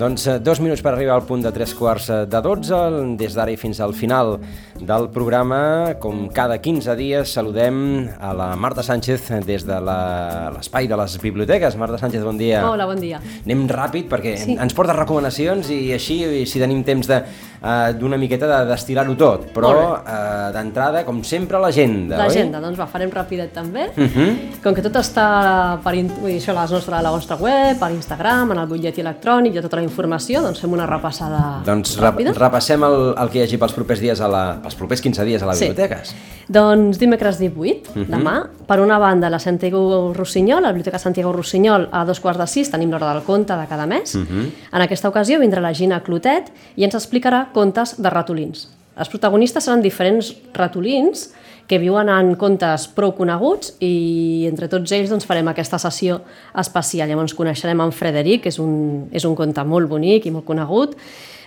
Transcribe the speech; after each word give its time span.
Doncs 0.00 0.22
eh, 0.32 0.38
dos 0.40 0.62
minuts 0.64 0.80
per 0.80 0.94
arribar 0.94 1.18
al 1.18 1.26
punt 1.28 1.42
de 1.44 1.50
tres 1.52 1.74
quarts 1.76 2.06
eh, 2.08 2.22
de 2.30 2.40
12, 2.40 2.76
des 3.20 3.34
d'ara 3.36 3.52
i 3.52 3.58
fins 3.60 3.82
al 3.84 3.92
final 3.92 4.38
del 4.80 5.10
programa. 5.12 5.58
Com 6.00 6.22
cada 6.32 6.56
15 6.62 6.94
dies 6.96 7.34
saludem 7.36 8.06
a 8.16 8.30
la 8.32 8.46
Marta 8.56 8.80
Sánchez 8.86 9.28
des 9.44 9.66
de 9.68 9.76
l'espai 9.84 10.88
de 10.88 10.96
les 11.02 11.18
biblioteques. 11.20 11.76
Marta 11.76 12.00
Sánchez, 12.00 12.24
bon 12.24 12.40
dia. 12.40 12.62
Hola, 12.64 12.86
bon 12.88 13.02
dia. 13.02 13.20
Anem 13.44 13.66
ràpid 13.68 14.08
perquè 14.08 14.38
Sí. 14.40 14.56
ens 14.56 14.72
porta 14.72 14.96
recomanacions 14.96 15.68
i 15.68 15.92
així, 15.92 16.46
si 16.48 16.62
tenim 16.64 16.80
temps 16.82 17.06
de, 17.10 17.20
eh, 17.62 17.92
d'una 17.98 18.16
miqueta 18.16 18.46
de 18.46 18.70
destilar-ho 18.70 19.14
tot. 19.16 19.46
Però 19.54 20.00
eh, 20.00 20.52
d'entrada, 20.52 21.04
com 21.04 21.22
sempre, 21.24 21.58
l'agenda, 21.58 22.16
oi? 22.16 22.22
L'agenda, 22.22 22.60
doncs 22.60 22.78
va, 22.78 22.86
farem 22.86 23.10
ràpidet 23.10 23.52
també. 23.52 23.90
Uh 23.96 24.02
-huh. 24.04 24.36
Com 24.62 24.74
que 24.74 24.82
tot 24.82 24.94
està 24.96 25.78
per, 25.82 25.94
vull 25.94 26.30
dir, 26.32 26.38
això, 26.40 26.50
a 26.50 26.54
la 26.54 26.66
nostra, 26.66 26.98
a 26.98 27.02
la 27.02 27.10
nostra 27.10 27.36
web, 27.36 27.78
per 27.78 27.90
Instagram, 27.90 28.52
en 28.52 28.58
el 28.58 28.66
butlletí 28.66 29.00
electrònic, 29.00 29.54
hi 29.54 29.58
ha 29.58 29.62
tota 29.62 29.76
la 29.76 29.82
informació, 29.82 30.40
doncs 30.42 30.60
fem 30.60 30.72
una 30.72 30.86
repassada 30.86 31.62
Doncs 31.64 31.98
ràpida. 31.98 32.32
repassem 32.34 32.82
el, 32.84 33.14
el 33.18 33.28
que 33.30 33.38
hi 33.38 33.42
hagi 33.42 33.56
pels 33.58 33.72
propers 33.72 34.00
dies 34.00 34.20
a 34.20 34.28
la, 34.28 34.58
pels 34.62 34.74
propers 34.74 35.00
15 35.00 35.24
dies 35.24 35.42
a 35.42 35.46
les 35.46 35.58
Sí. 35.58 35.68
biblioteques. 35.68 36.14
Doncs 36.48 36.98
dimecres 36.98 37.38
18, 37.38 37.90
Mhm. 37.94 38.06
demà, 38.10 38.46
per 38.66 38.80
una 38.80 38.98
banda, 38.98 39.30
la 39.30 39.38
Santiago 39.38 40.12
Rossinyol, 40.14 40.62
la 40.62 40.68
Biblioteca 40.72 40.98
Santiago 40.98 41.32
Rossinyol, 41.32 41.88
a 41.92 42.04
dos 42.04 42.18
quarts 42.20 42.38
de 42.40 42.46
sis 42.46 42.70
tenim 42.70 42.90
l'hora 42.90 43.12
del 43.14 43.22
conte 43.22 43.54
de 43.56 43.66
cada 43.66 43.86
mes. 43.86 44.14
Mhm. 44.16 44.50
En 44.72 44.80
aquesta 44.82 45.08
ocasió 45.08 45.38
vindrà 45.38 45.60
la 45.60 45.72
Gina 45.72 46.00
Clotet 46.02 46.50
i 46.76 46.84
ens 46.84 46.94
explicarà 46.94 47.49
contes 47.54 47.96
de 48.00 48.12
ratolins. 48.12 48.68
Els 49.00 49.08
protagonistes 49.08 49.64
seran 49.64 49.82
diferents 49.84 50.34
ratolins 50.56 51.30
que 51.70 51.78
viuen 51.78 52.08
en 52.10 52.34
contes 52.34 52.88
prou 52.96 53.12
coneguts 53.14 53.76
i 53.78 54.46
entre 54.48 54.66
tots 54.68 54.90
ells 54.92 55.12
doncs, 55.12 55.26
farem 55.28 55.46
aquesta 55.52 55.78
sessió 55.78 56.18
especial. 56.58 57.08
Llavors 57.08 57.36
coneixerem 57.38 57.80
en 57.84 57.92
Frederic, 57.94 58.42
que 58.44 58.50
és 58.50 58.58
un, 58.58 58.72
és 59.14 59.26
un 59.28 59.36
conte 59.38 59.62
molt 59.62 59.88
bonic 59.90 60.26
i 60.26 60.34
molt 60.34 60.48
conegut, 60.48 60.98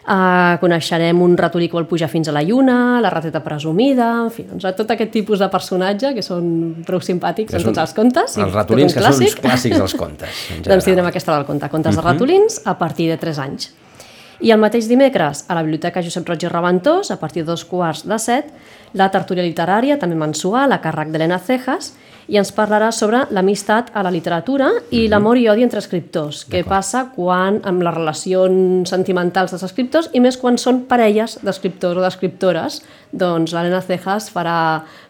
Uh, 0.04 0.58
coneixerem 0.60 1.16
un 1.24 1.38
ratolí 1.40 1.70
que 1.72 1.78
vol 1.78 1.86
pujar 1.88 2.10
fins 2.12 2.28
a 2.28 2.34
la 2.36 2.42
lluna, 2.44 3.00
la 3.00 3.08
rateta 3.08 3.40
presumida, 3.40 4.10
en 4.26 4.34
fi, 4.36 4.44
doncs, 4.50 4.66
tot 4.76 4.90
aquest 4.92 5.14
tipus 5.14 5.40
de 5.40 5.48
personatge 5.48 6.12
que 6.18 6.26
són 6.26 6.50
prou 6.84 7.00
simpàtics 7.00 7.56
en 7.56 7.64
tots 7.70 7.80
els 7.86 7.94
contes. 7.96 8.36
els 8.36 8.52
ratolins 8.52 8.92
que 8.92 9.00
són 9.00 9.24
uns 9.24 9.38
clàssics 9.40 9.80
dels 9.80 9.96
contes, 9.96 10.42
doncs 10.68 10.90
tindrem 10.90 11.08
aquesta 11.08 11.38
del 11.38 11.48
conte, 11.48 11.72
contes 11.72 11.96
de 11.96 12.04
ratolins 12.04 12.60
a 12.68 12.76
partir 12.76 13.08
de 13.14 13.16
3 13.22 13.40
anys. 13.46 13.70
I 14.44 14.52
el 14.52 14.60
mateix 14.60 14.90
dimecres, 14.92 15.46
a 15.48 15.56
la 15.56 15.62
Biblioteca 15.64 16.02
Josep 16.04 16.28
Roig 16.28 16.42
i 16.44 16.50
Reventós, 16.52 17.14
a 17.14 17.16
partir 17.16 17.46
de 17.46 17.48
dos 17.48 17.62
quarts 17.64 18.02
de 18.04 18.18
set, 18.20 18.50
la 18.92 19.08
tertúlia 19.08 19.46
literària, 19.46 19.96
també 20.02 20.18
mensual, 20.20 20.76
a 20.76 20.82
càrrec 20.84 21.14
d'Helena 21.14 21.38
Cejas, 21.40 21.94
i 22.28 22.38
ens 22.40 22.52
parlarà 22.56 22.92
sobre 22.96 23.24
l'amistat 23.36 23.92
a 23.94 24.04
la 24.06 24.12
literatura 24.14 24.70
i 24.92 25.08
l'amor 25.12 25.38
i 25.40 25.48
odi 25.52 25.66
entre 25.66 25.82
escriptors, 25.84 26.44
què 26.50 26.64
passa 26.68 27.06
quan 27.16 27.60
amb 27.68 27.84
les 27.84 27.96
relacions 27.96 28.90
sentimentals 28.90 29.54
dels 29.54 29.66
escriptors 29.68 30.10
i 30.14 30.22
més 30.24 30.38
quan 30.40 30.58
són 30.62 30.84
parelles 30.90 31.38
d'escriptors 31.44 32.00
o 32.00 32.06
d'escriptores, 32.06 32.82
doncs 33.14 33.54
l'Helena 33.54 33.82
Cejas 33.86 34.30
farà, 34.34 34.56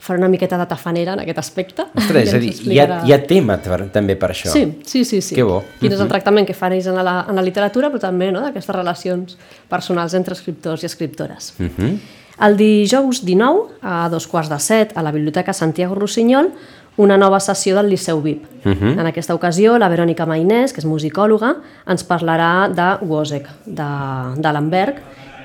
farà 0.04 0.20
una 0.20 0.32
miqueta 0.32 0.58
de 0.60 0.66
tafanera 0.68 1.14
en 1.16 1.24
aquest 1.24 1.40
aspecte. 1.40 1.86
Ostres, 1.94 2.28
és 2.28 2.34
a 2.34 2.42
dir, 2.42 2.54
hi 2.68 2.80
ha, 2.82 2.88
hi 3.08 3.14
ha 3.16 3.20
tema 3.28 3.60
també 3.64 4.18
per 4.20 4.34
això. 4.34 4.52
Sí, 4.52 4.66
sí, 4.86 5.06
sí. 5.06 5.22
sí. 5.22 5.38
Que 5.38 5.46
bo. 5.48 5.62
Quin 5.80 5.94
és 5.94 6.02
el 6.04 6.12
tractament 6.12 6.48
que 6.50 6.58
fan 6.58 6.76
ells 6.76 6.90
en 6.92 7.00
la, 7.00 7.22
en 7.30 7.40
la 7.40 7.46
literatura, 7.46 7.92
però 7.94 8.04
també 8.10 8.32
no, 8.34 8.44
d'aquestes 8.44 8.76
relacions 8.76 9.38
personals 9.72 10.18
entre 10.20 10.36
escriptors 10.36 10.84
i 10.84 10.92
escriptores. 10.92 11.54
Uh 11.60 11.70
-huh. 11.70 11.96
El 12.42 12.58
dijous 12.58 13.24
19, 13.24 13.78
a 13.82 14.10
dos 14.10 14.26
quarts 14.28 14.50
de 14.50 14.60
set, 14.60 14.98
a 14.98 15.04
la 15.06 15.12
Biblioteca 15.12 15.54
Santiago 15.54 15.96
Rossinyol, 15.96 16.50
una 16.98 17.18
nova 17.18 17.40
sessió 17.40 17.76
del 17.76 17.90
Liceu 17.90 18.22
VIP. 18.22 18.46
Uh 18.66 18.72
-huh. 18.72 19.00
En 19.00 19.06
aquesta 19.08 19.34
ocasió, 19.34 19.78
la 19.78 19.90
Verònica 19.90 20.26
Mainès, 20.26 20.74
que 20.74 20.80
és 20.80 20.86
musicòloga, 20.86 21.56
ens 21.88 22.08
parlarà 22.08 22.70
de 22.70 23.06
Wozzeck, 23.06 23.48
de, 23.66 23.84
de 24.38 24.54
Lamberg, 24.54 24.96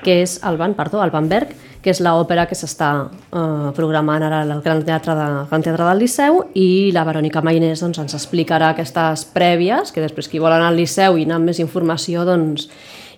que 0.03 0.21
és 0.21 0.39
el 0.43 0.57
Van, 0.57 0.73
perdó, 0.73 1.03
el 1.03 1.11
Van 1.11 1.27
Berg, 1.27 1.49
que 1.81 1.91
és 1.91 2.01
l'òpera 2.03 2.45
que 2.49 2.55
s'està 2.55 2.89
eh, 3.07 3.71
programant 3.75 4.23
ara 4.25 4.41
al 4.41 4.61
Gran 4.61 4.83
Teatre, 4.83 5.15
de, 5.15 5.27
Gran 5.49 5.61
Teatre 5.63 5.85
del 5.85 6.01
Liceu 6.03 6.41
i 6.59 6.91
la 6.95 7.05
Verònica 7.07 7.41
Mainés 7.45 7.79
doncs, 7.79 8.01
ens 8.03 8.15
explicarà 8.17 8.73
aquestes 8.73 9.25
prèvies, 9.33 9.93
que 9.95 10.01
després 10.01 10.27
qui 10.27 10.39
vol 10.39 10.51
anar 10.51 10.67
al 10.73 10.79
Liceu 10.79 11.17
i 11.17 11.23
anar 11.27 11.35
amb 11.39 11.45
més 11.51 11.61
informació, 11.63 12.25
doncs, 12.27 12.67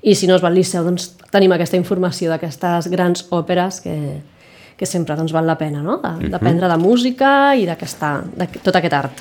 i 0.02 0.16
si 0.16 0.30
no 0.30 0.36
es 0.38 0.44
va 0.44 0.50
al 0.50 0.58
Liceu, 0.58 0.84
doncs 0.86 1.16
tenim 1.34 1.52
aquesta 1.56 1.78
informació 1.80 2.30
d'aquestes 2.30 2.90
grans 2.94 3.26
òperes 3.32 3.82
que, 3.82 4.22
que 4.78 4.86
sempre 4.86 5.16
doncs, 5.16 5.32
val 5.32 5.46
la 5.48 5.58
pena, 5.58 5.82
no? 5.82 5.98
De- 5.98 6.30
d'aprendre 6.30 6.68
de 6.68 6.78
música 6.78 7.56
i 7.56 7.66
d'aquesta- 7.66 8.24
de 8.36 8.48
tot 8.62 8.76
aquest 8.76 8.94
art. 8.94 9.12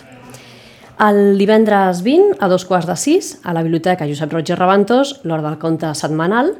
El 1.00 1.38
divendres 1.38 2.02
20, 2.02 2.36
a 2.40 2.48
dos 2.48 2.64
quarts 2.66 2.86
de 2.86 2.96
sis, 2.96 3.38
a 3.42 3.54
la 3.54 3.62
Biblioteca 3.62 4.06
Josep 4.06 4.32
Roig 4.32 4.50
i 4.50 4.54
Reventós, 4.54 5.20
l'hora 5.24 5.42
del 5.42 5.58
conte 5.58 5.94
setmanal, 5.94 6.52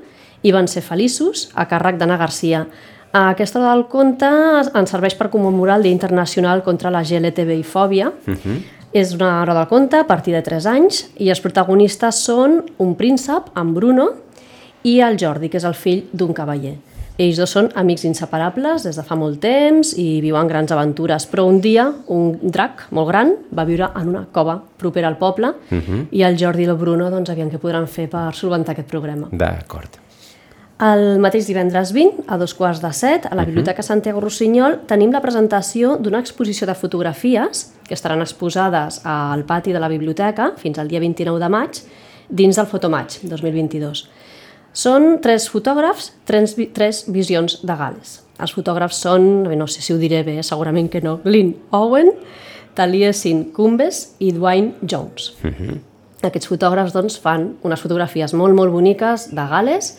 i 0.43 0.53
van 0.53 0.67
ser 0.69 0.81
feliços, 0.81 1.51
a 1.55 1.67
càrrec 1.69 1.99
d'Anna 1.99 2.17
Garcia. 2.17 2.67
Aquesta 3.13 3.59
hora 3.61 3.75
del 3.75 3.87
conte 3.91 4.27
ens 4.27 4.91
serveix 4.91 5.15
per 5.19 5.29
commemorar 5.29 5.77
el 5.77 5.83
Dia 5.83 5.93
Internacional 5.93 6.63
contra 6.63 6.91
la 6.91 7.03
GLTBI-fòbia. 7.03 8.09
Uh 8.27 8.33
-huh. 8.35 8.63
És 8.93 9.15
una 9.15 9.43
hora 9.43 9.55
del 9.55 9.69
conte 9.69 9.97
a 9.97 10.07
partir 10.07 10.33
de 10.35 10.43
3 10.43 10.67
anys 10.67 11.11
i 11.19 11.29
els 11.29 11.41
protagonistes 11.41 12.15
són 12.25 12.65
un 12.79 12.95
príncep, 12.97 13.43
en 13.57 13.75
Bruno, 13.75 14.09
i 14.83 15.01
el 15.01 15.17
Jordi, 15.19 15.49
que 15.49 15.59
és 15.59 15.65
el 15.65 15.75
fill 15.75 16.09
d'un 16.13 16.33
cavaller. 16.33 16.75
Ells 17.21 17.37
dos 17.37 17.53
són 17.53 17.69
amics 17.77 18.07
inseparables 18.09 18.87
des 18.87 18.97
de 18.97 19.05
fa 19.05 19.17
molt 19.19 19.43
temps 19.43 19.93
i 20.01 20.23
viuen 20.25 20.49
grans 20.49 20.73
aventures, 20.73 21.27
però 21.29 21.45
un 21.51 21.59
dia 21.61 21.85
un 22.15 22.39
drac 22.41 22.87
molt 22.97 23.11
gran 23.11 23.35
va 23.57 23.67
viure 23.69 23.91
en 24.01 24.09
una 24.15 24.23
cova 24.33 24.57
propera 24.81 25.09
al 25.09 25.19
poble 25.19 25.49
uh 25.49 25.77
-huh. 25.77 26.07
i 26.11 26.23
el 26.23 26.39
Jordi 26.39 26.63
i 26.63 26.71
el 26.71 26.77
Bruno 26.77 27.11
doncs, 27.11 27.31
aviam 27.31 27.51
què 27.51 27.59
podran 27.59 27.87
fer 27.87 28.09
per 28.09 28.35
solventar 28.35 28.73
aquest 28.73 28.89
problema. 28.89 29.29
D'acord. 29.31 29.99
El 30.81 31.19
mateix 31.19 31.47
divendres 31.47 31.93
20, 31.93 32.23
a 32.27 32.39
dos 32.39 32.55
quarts 32.55 32.81
de 32.81 32.93
set, 32.93 33.27
a 33.31 33.35
la 33.35 33.45
Biblioteca 33.45 33.83
Santiago 33.83 34.21
Rossinyol, 34.21 34.79
tenim 34.87 35.13
la 35.13 35.21
presentació 35.21 35.99
d'una 35.99 36.21
exposició 36.21 36.67
de 36.67 36.75
fotografies 36.75 37.75
que 37.87 37.93
estaran 37.93 38.21
exposades 38.21 39.03
al 39.05 39.45
pati 39.45 39.73
de 39.73 39.79
la 39.79 39.89
biblioteca 39.89 40.55
fins 40.57 40.79
al 40.79 40.89
dia 40.89 40.99
29 41.01 41.39
de 41.39 41.49
maig, 41.49 41.71
dins 42.31 42.57
del 42.57 42.67
Fotomaig 42.67 43.19
2022. 43.23 44.09
Són 44.73 45.19
tres 45.23 45.49
fotògrafs, 45.51 46.13
tres, 46.29 46.55
tres 46.75 47.05
visions 47.11 47.59
de 47.67 47.77
Gales. 47.77 48.21
Els 48.41 48.55
fotògrafs 48.55 49.03
són, 49.03 49.43
no 49.45 49.67
sé 49.69 49.83
si 49.83 49.93
ho 49.93 49.99
diré 50.01 50.23
bé, 50.25 50.39
segurament 50.47 50.89
que 50.89 51.03
no, 51.05 51.19
Glyn 51.25 51.53
Owen, 51.77 52.13
Taliesin 52.79 53.51
Cumbes 53.53 54.15
i 54.23 54.31
Dwayne 54.33 54.79
Jones. 54.83 55.35
Aquests 56.23 56.49
fotògrafs 56.49 56.95
doncs, 56.95 57.19
fan 57.21 57.57
unes 57.67 57.81
fotografies 57.81 58.33
molt, 58.37 58.55
molt 58.55 58.73
boniques 58.73 59.31
de 59.35 59.47
Gales 59.51 59.95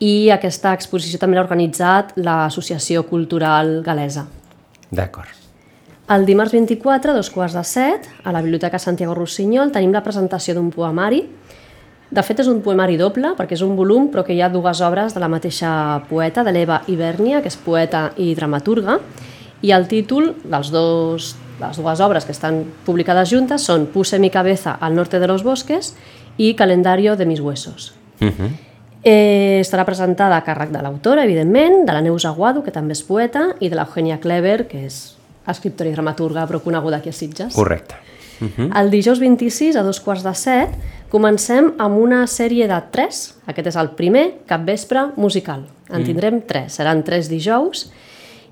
i 0.00 0.30
aquesta 0.30 0.72
exposició 0.74 1.18
també 1.18 1.36
l'ha 1.36 1.44
organitzat 1.44 2.14
l'Associació 2.16 3.04
Cultural 3.08 3.82
Galesa. 3.86 4.26
D'acord. 4.90 5.30
El 6.08 6.24
dimarts 6.24 6.54
24, 6.54 7.12
a 7.12 7.14
dos 7.14 7.28
quarts 7.28 7.52
de 7.52 7.62
set, 7.68 8.06
a 8.24 8.32
la 8.32 8.40
Biblioteca 8.40 8.78
Santiago 8.80 9.14
Rossinyol, 9.14 9.72
tenim 9.74 9.92
la 9.92 10.00
presentació 10.02 10.54
d'un 10.56 10.70
poemari. 10.72 11.26
De 12.10 12.22
fet, 12.24 12.38
és 12.40 12.48
un 12.48 12.62
poemari 12.64 12.96
doble, 12.96 13.34
perquè 13.36 13.52
és 13.52 13.62
un 13.64 13.74
volum, 13.76 14.06
però 14.08 14.22
que 14.24 14.32
hi 14.32 14.40
ha 14.40 14.48
dues 14.48 14.80
obres 14.80 15.12
de 15.12 15.20
la 15.20 15.28
mateixa 15.28 15.70
poeta, 16.08 16.44
de 16.44 16.54
l'Eva 16.56 16.80
Ibernia, 16.88 17.42
que 17.44 17.52
és 17.52 17.58
poeta 17.60 18.08
i 18.16 18.30
dramaturga, 18.34 18.96
i 19.60 19.74
el 19.76 19.88
títol 19.90 20.32
dels 20.44 20.70
dos, 20.72 21.34
les 21.60 21.76
dues 21.76 22.00
obres 22.00 22.24
que 22.24 22.32
estan 22.32 22.62
publicades 22.86 23.28
juntes 23.28 23.66
són 23.66 23.88
Puse 23.92 24.20
mi 24.22 24.30
cabeza 24.30 24.78
al 24.80 24.94
norte 24.96 25.20
de 25.20 25.28
los 25.28 25.44
bosques 25.44 25.94
i 26.38 26.54
Calendario 26.54 27.16
de 27.16 27.26
mis 27.26 27.40
huesos. 27.40 27.92
Uh 28.20 28.28
-huh. 28.28 28.50
Eh, 29.04 29.60
estarà 29.60 29.84
presentada 29.84 30.36
a 30.36 30.44
càrrec 30.44 30.70
de 30.70 30.82
l'autora, 30.82 31.24
evidentment, 31.24 31.86
de 31.86 31.92
la 31.92 32.00
Neus 32.00 32.24
Aguado, 32.24 32.62
que 32.62 32.70
també 32.70 32.92
és 32.92 33.02
poeta, 33.02 33.54
i 33.60 33.68
de 33.68 33.76
l'Eugènia 33.76 34.18
Kleber, 34.18 34.66
que 34.66 34.86
és 34.86 35.16
escriptora 35.46 35.90
i 35.90 35.92
dramaturga, 35.92 36.46
però 36.46 36.60
coneguda 36.60 36.96
aquí 36.96 37.08
a 37.08 37.12
Sitges. 37.12 37.54
Correcte. 37.54 38.07
El 38.40 38.90
dijous 38.90 39.20
26, 39.20 39.76
a 39.76 39.84
dos 39.86 40.00
quarts 40.00 40.24
de 40.26 40.34
set, 40.38 40.74
comencem 41.10 41.72
amb 41.80 41.98
una 41.98 42.24
sèrie 42.30 42.68
de 42.68 42.80
tres, 42.92 43.34
aquest 43.48 43.72
és 43.72 43.78
el 43.80 43.94
primer, 43.98 44.26
capvespre 44.46 45.08
musical. 45.16 45.64
En 45.88 46.04
tindrem 46.04 46.42
tres, 46.44 46.76
seran 46.76 47.00
tres 47.04 47.30
dijous, 47.32 47.88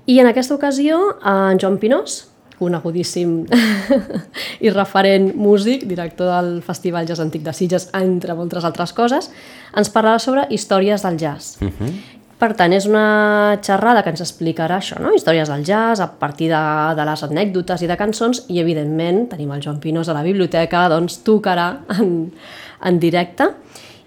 i 0.09 0.17
en 0.19 0.27
aquesta 0.29 0.55
ocasió 0.55 0.97
en 1.21 1.59
Joan 1.61 1.77
Pinós, 1.77 2.25
conegudíssim 2.57 3.43
i 4.65 4.71
referent 4.73 5.29
músic, 5.37 5.85
director 5.85 6.31
del 6.31 6.63
Festival 6.65 7.05
Jazz 7.05 7.21
Antic 7.21 7.43
de 7.45 7.53
Sitges, 7.53 7.89
entre 7.97 8.33
moltes 8.37 8.65
altres 8.65 8.95
coses, 8.97 9.29
ens 9.77 9.91
parlarà 9.93 10.17
sobre 10.23 10.47
històries 10.49 11.05
del 11.05 11.19
jazz. 11.21 11.57
Per 12.37 12.51
tant, 12.53 12.73
és 12.75 12.85
una 12.85 13.57
xerrada 13.65 14.03
que 14.05 14.11
ens 14.13 14.21
explicarà 14.21 14.77
això, 14.77 14.99
no? 15.01 15.09
històries 15.15 15.49
del 15.49 15.63
jazz, 15.65 16.03
a 16.03 16.11
partir 16.21 16.51
de, 16.51 16.61
de 16.93 17.05
les 17.09 17.23
anècdotes 17.25 17.81
i 17.81 17.89
de 17.89 17.97
cançons, 17.97 18.43
i 18.53 18.59
evidentment 18.61 19.23
tenim 19.31 19.55
el 19.55 19.63
Joan 19.65 19.79
Pinós 19.81 20.11
a 20.11 20.13
la 20.13 20.21
biblioteca, 20.25 20.85
doncs 20.93 21.23
tocarà 21.25 21.71
en, 21.97 22.11
en 22.85 22.99
directe, 23.01 23.49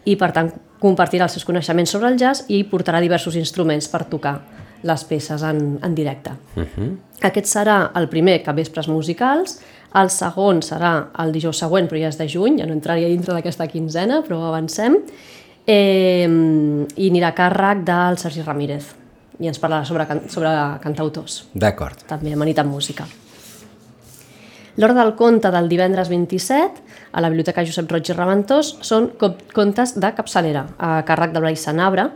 i 0.07 0.15
per 0.21 0.31
tant 0.37 0.53
compartirà 0.81 1.27
els 1.27 1.35
seus 1.37 1.45
coneixements 1.45 1.91
sobre 1.91 2.09
el 2.09 2.17
jazz 2.23 2.47
i 2.49 2.63
portarà 2.71 3.03
diversos 3.03 3.35
instruments 3.37 3.91
per 3.91 4.07
tocar 4.13 4.39
les 4.87 5.05
peces 5.05 5.43
en, 5.45 5.79
en 5.83 5.95
directe. 5.95 6.31
Uh 6.57 6.63
-huh. 6.63 6.97
Aquest 7.21 7.47
serà 7.47 7.91
el 7.95 8.09
primer 8.09 8.43
capvespres 8.43 8.89
musicals, 8.89 9.59
el 9.95 10.09
segon 10.11 10.63
serà 10.63 11.11
el 11.19 11.33
dijous 11.33 11.59
següent, 11.59 11.89
però 11.89 12.01
ja 12.01 12.09
és 12.09 12.19
de 12.19 12.29
juny, 12.29 12.59
ja 12.61 12.67
no 12.67 12.73
entraria 12.73 13.09
dintre 13.09 13.35
d'aquesta 13.35 13.67
quinzena, 13.67 14.23
però 14.23 14.49
avancem, 14.49 14.97
eh, 15.71 16.27
i 16.97 17.11
anirà 17.11 17.31
a 17.31 17.37
càrrec 17.37 17.85
del 17.87 18.19
Sergi 18.21 18.43
Ramírez, 18.47 18.91
i 19.41 19.49
ens 19.49 19.61
parlarà 19.63 19.87
sobre, 19.89 20.07
can 20.09 20.25
sobre 20.33 20.53
cantautors. 20.83 21.45
D'acord. 21.55 22.05
També 22.11 22.35
amenitat 22.35 22.69
música. 22.69 23.07
L'hora 24.81 24.95
del 24.97 25.15
conte 25.19 25.51
del 25.53 25.69
divendres 25.69 26.09
27 26.09 26.85
a 27.13 27.21
la 27.21 27.29
Biblioteca 27.29 27.65
Josep 27.67 27.91
Roig 27.91 28.09
i 28.09 28.17
Reventós 28.17 28.77
són 28.87 29.11
contes 29.19 29.97
de 29.99 30.13
capçalera, 30.17 30.65
a 30.79 31.01
càrrec 31.07 31.35
de 31.35 31.43
Blai 31.43 31.59
Sanabra, 31.59 32.09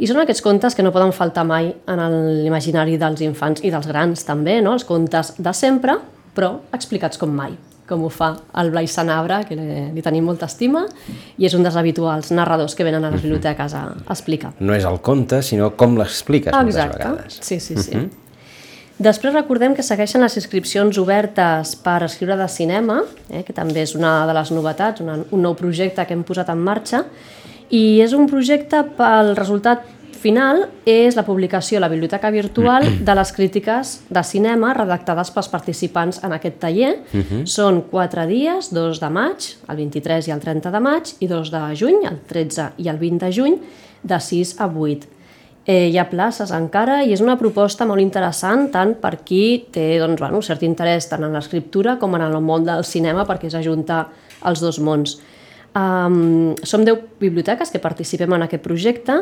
i 0.00 0.08
són 0.08 0.22
aquests 0.22 0.42
contes 0.44 0.76
que 0.76 0.84
no 0.84 0.92
poden 0.92 1.14
faltar 1.16 1.46
mai 1.46 1.70
en 1.70 2.04
l'imaginari 2.42 2.98
dels 3.00 3.22
infants 3.24 3.64
i 3.64 3.72
dels 3.72 3.88
grans 3.88 4.26
també, 4.26 4.60
no? 4.64 4.74
els 4.76 4.88
contes 4.88 5.34
de 5.38 5.54
sempre, 5.56 5.98
però 6.34 6.56
explicats 6.76 7.20
com 7.20 7.32
mai 7.32 7.58
com 7.90 8.06
ho 8.06 8.12
fa 8.14 8.30
el 8.62 8.70
Blai 8.72 8.88
Sanabra, 8.90 9.42
que 9.48 9.58
li, 9.58 10.04
tenim 10.06 10.24
molta 10.30 10.48
estima, 10.50 10.86
i 11.36 11.48
és 11.48 11.56
un 11.58 11.66
dels 11.66 11.76
habituals 11.76 12.30
narradors 12.32 12.76
que 12.78 12.86
venen 12.86 13.04
a 13.04 13.10
les 13.10 13.18
mhm. 13.18 13.26
biblioteques 13.26 13.76
a, 13.76 13.84
explicar. 14.14 14.54
No 14.62 14.76
és 14.76 14.86
el 14.88 15.00
conte, 15.04 15.42
sinó 15.46 15.72
com 15.76 15.98
l'expliques 15.98 16.54
moltes 16.54 16.78
Exacte. 16.78 16.98
vegades. 17.02 17.38
Sí, 17.42 17.60
sí, 17.60 17.76
sí. 17.76 17.94
Uh 17.96 17.98
mhm. 17.98 18.08
-huh. 18.08 18.26
Després 19.00 19.32
recordem 19.32 19.72
que 19.74 19.82
segueixen 19.82 20.20
les 20.20 20.34
inscripcions 20.36 20.98
obertes 20.98 21.70
per 21.76 22.02
escriure 22.02 22.36
de 22.36 22.46
cinema, 22.48 22.98
eh, 23.30 23.42
que 23.44 23.54
també 23.56 23.80
és 23.80 23.94
una 23.94 24.26
de 24.26 24.34
les 24.34 24.50
novetats, 24.50 25.00
una, 25.00 25.14
un 25.30 25.40
nou 25.40 25.54
projecte 25.54 26.04
que 26.04 26.12
hem 26.12 26.22
posat 26.22 26.50
en 26.50 26.58
marxa, 26.58 27.06
i 27.70 28.00
és 28.02 28.12
un 28.12 28.26
projecte 28.28 28.82
pel 28.98 29.36
resultat 29.38 29.86
final 30.20 30.66
és 30.88 31.16
la 31.16 31.24
publicació 31.26 31.78
a 31.78 31.84
la 31.84 31.88
biblioteca 31.90 32.30
virtual 32.30 32.84
de 33.06 33.14
les 33.16 33.32
crítiques 33.32 33.92
de 34.12 34.22
cinema 34.24 34.74
redactades 34.76 35.32
pels 35.34 35.48
participants 35.48 36.20
en 36.24 36.36
aquest 36.36 36.58
taller. 36.60 36.92
Uh 37.12 37.20
-huh. 37.20 37.46
Són 37.46 37.82
quatre 37.90 38.26
dies, 38.26 38.70
dos 38.72 39.00
de 39.00 39.10
maig, 39.10 39.56
el 39.68 39.76
23 39.76 40.28
i 40.28 40.30
el 40.30 40.40
30 40.40 40.70
de 40.70 40.80
maig, 40.80 41.14
i 41.20 41.26
dos 41.26 41.50
de 41.50 41.60
juny, 41.76 42.04
el 42.04 42.18
13 42.26 42.72
i 42.78 42.88
el 42.88 42.98
20 42.98 43.26
de 43.26 43.32
juny, 43.32 43.58
de 44.02 44.20
6 44.20 44.60
a 44.60 44.66
8. 44.66 45.06
Eh, 45.66 45.88
hi 45.88 45.98
ha 45.98 46.08
places 46.08 46.50
encara 46.50 47.02
i 47.04 47.12
és 47.12 47.20
una 47.20 47.36
proposta 47.36 47.84
molt 47.86 48.00
interessant 48.00 48.70
tant 48.72 48.94
per 48.94 49.18
qui 49.26 49.66
té 49.70 49.98
doncs, 50.00 50.18
bueno, 50.18 50.40
cert 50.40 50.62
interès 50.62 51.08
tant 51.08 51.22
en 51.22 51.32
l'escriptura 51.32 51.98
com 51.98 52.14
en 52.14 52.22
el 52.22 52.40
món 52.40 52.64
del 52.64 52.82
cinema 52.82 53.26
perquè 53.28 53.46
és 53.46 53.54
ajuntar 53.54 54.08
els 54.44 54.60
dos 54.60 54.80
mons. 54.80 55.18
Um, 55.70 56.56
som 56.66 56.82
10 56.82 57.20
biblioteques 57.20 57.70
que 57.70 57.78
participem 57.78 58.32
en 58.32 58.42
aquest 58.42 58.64
projecte 58.64 59.20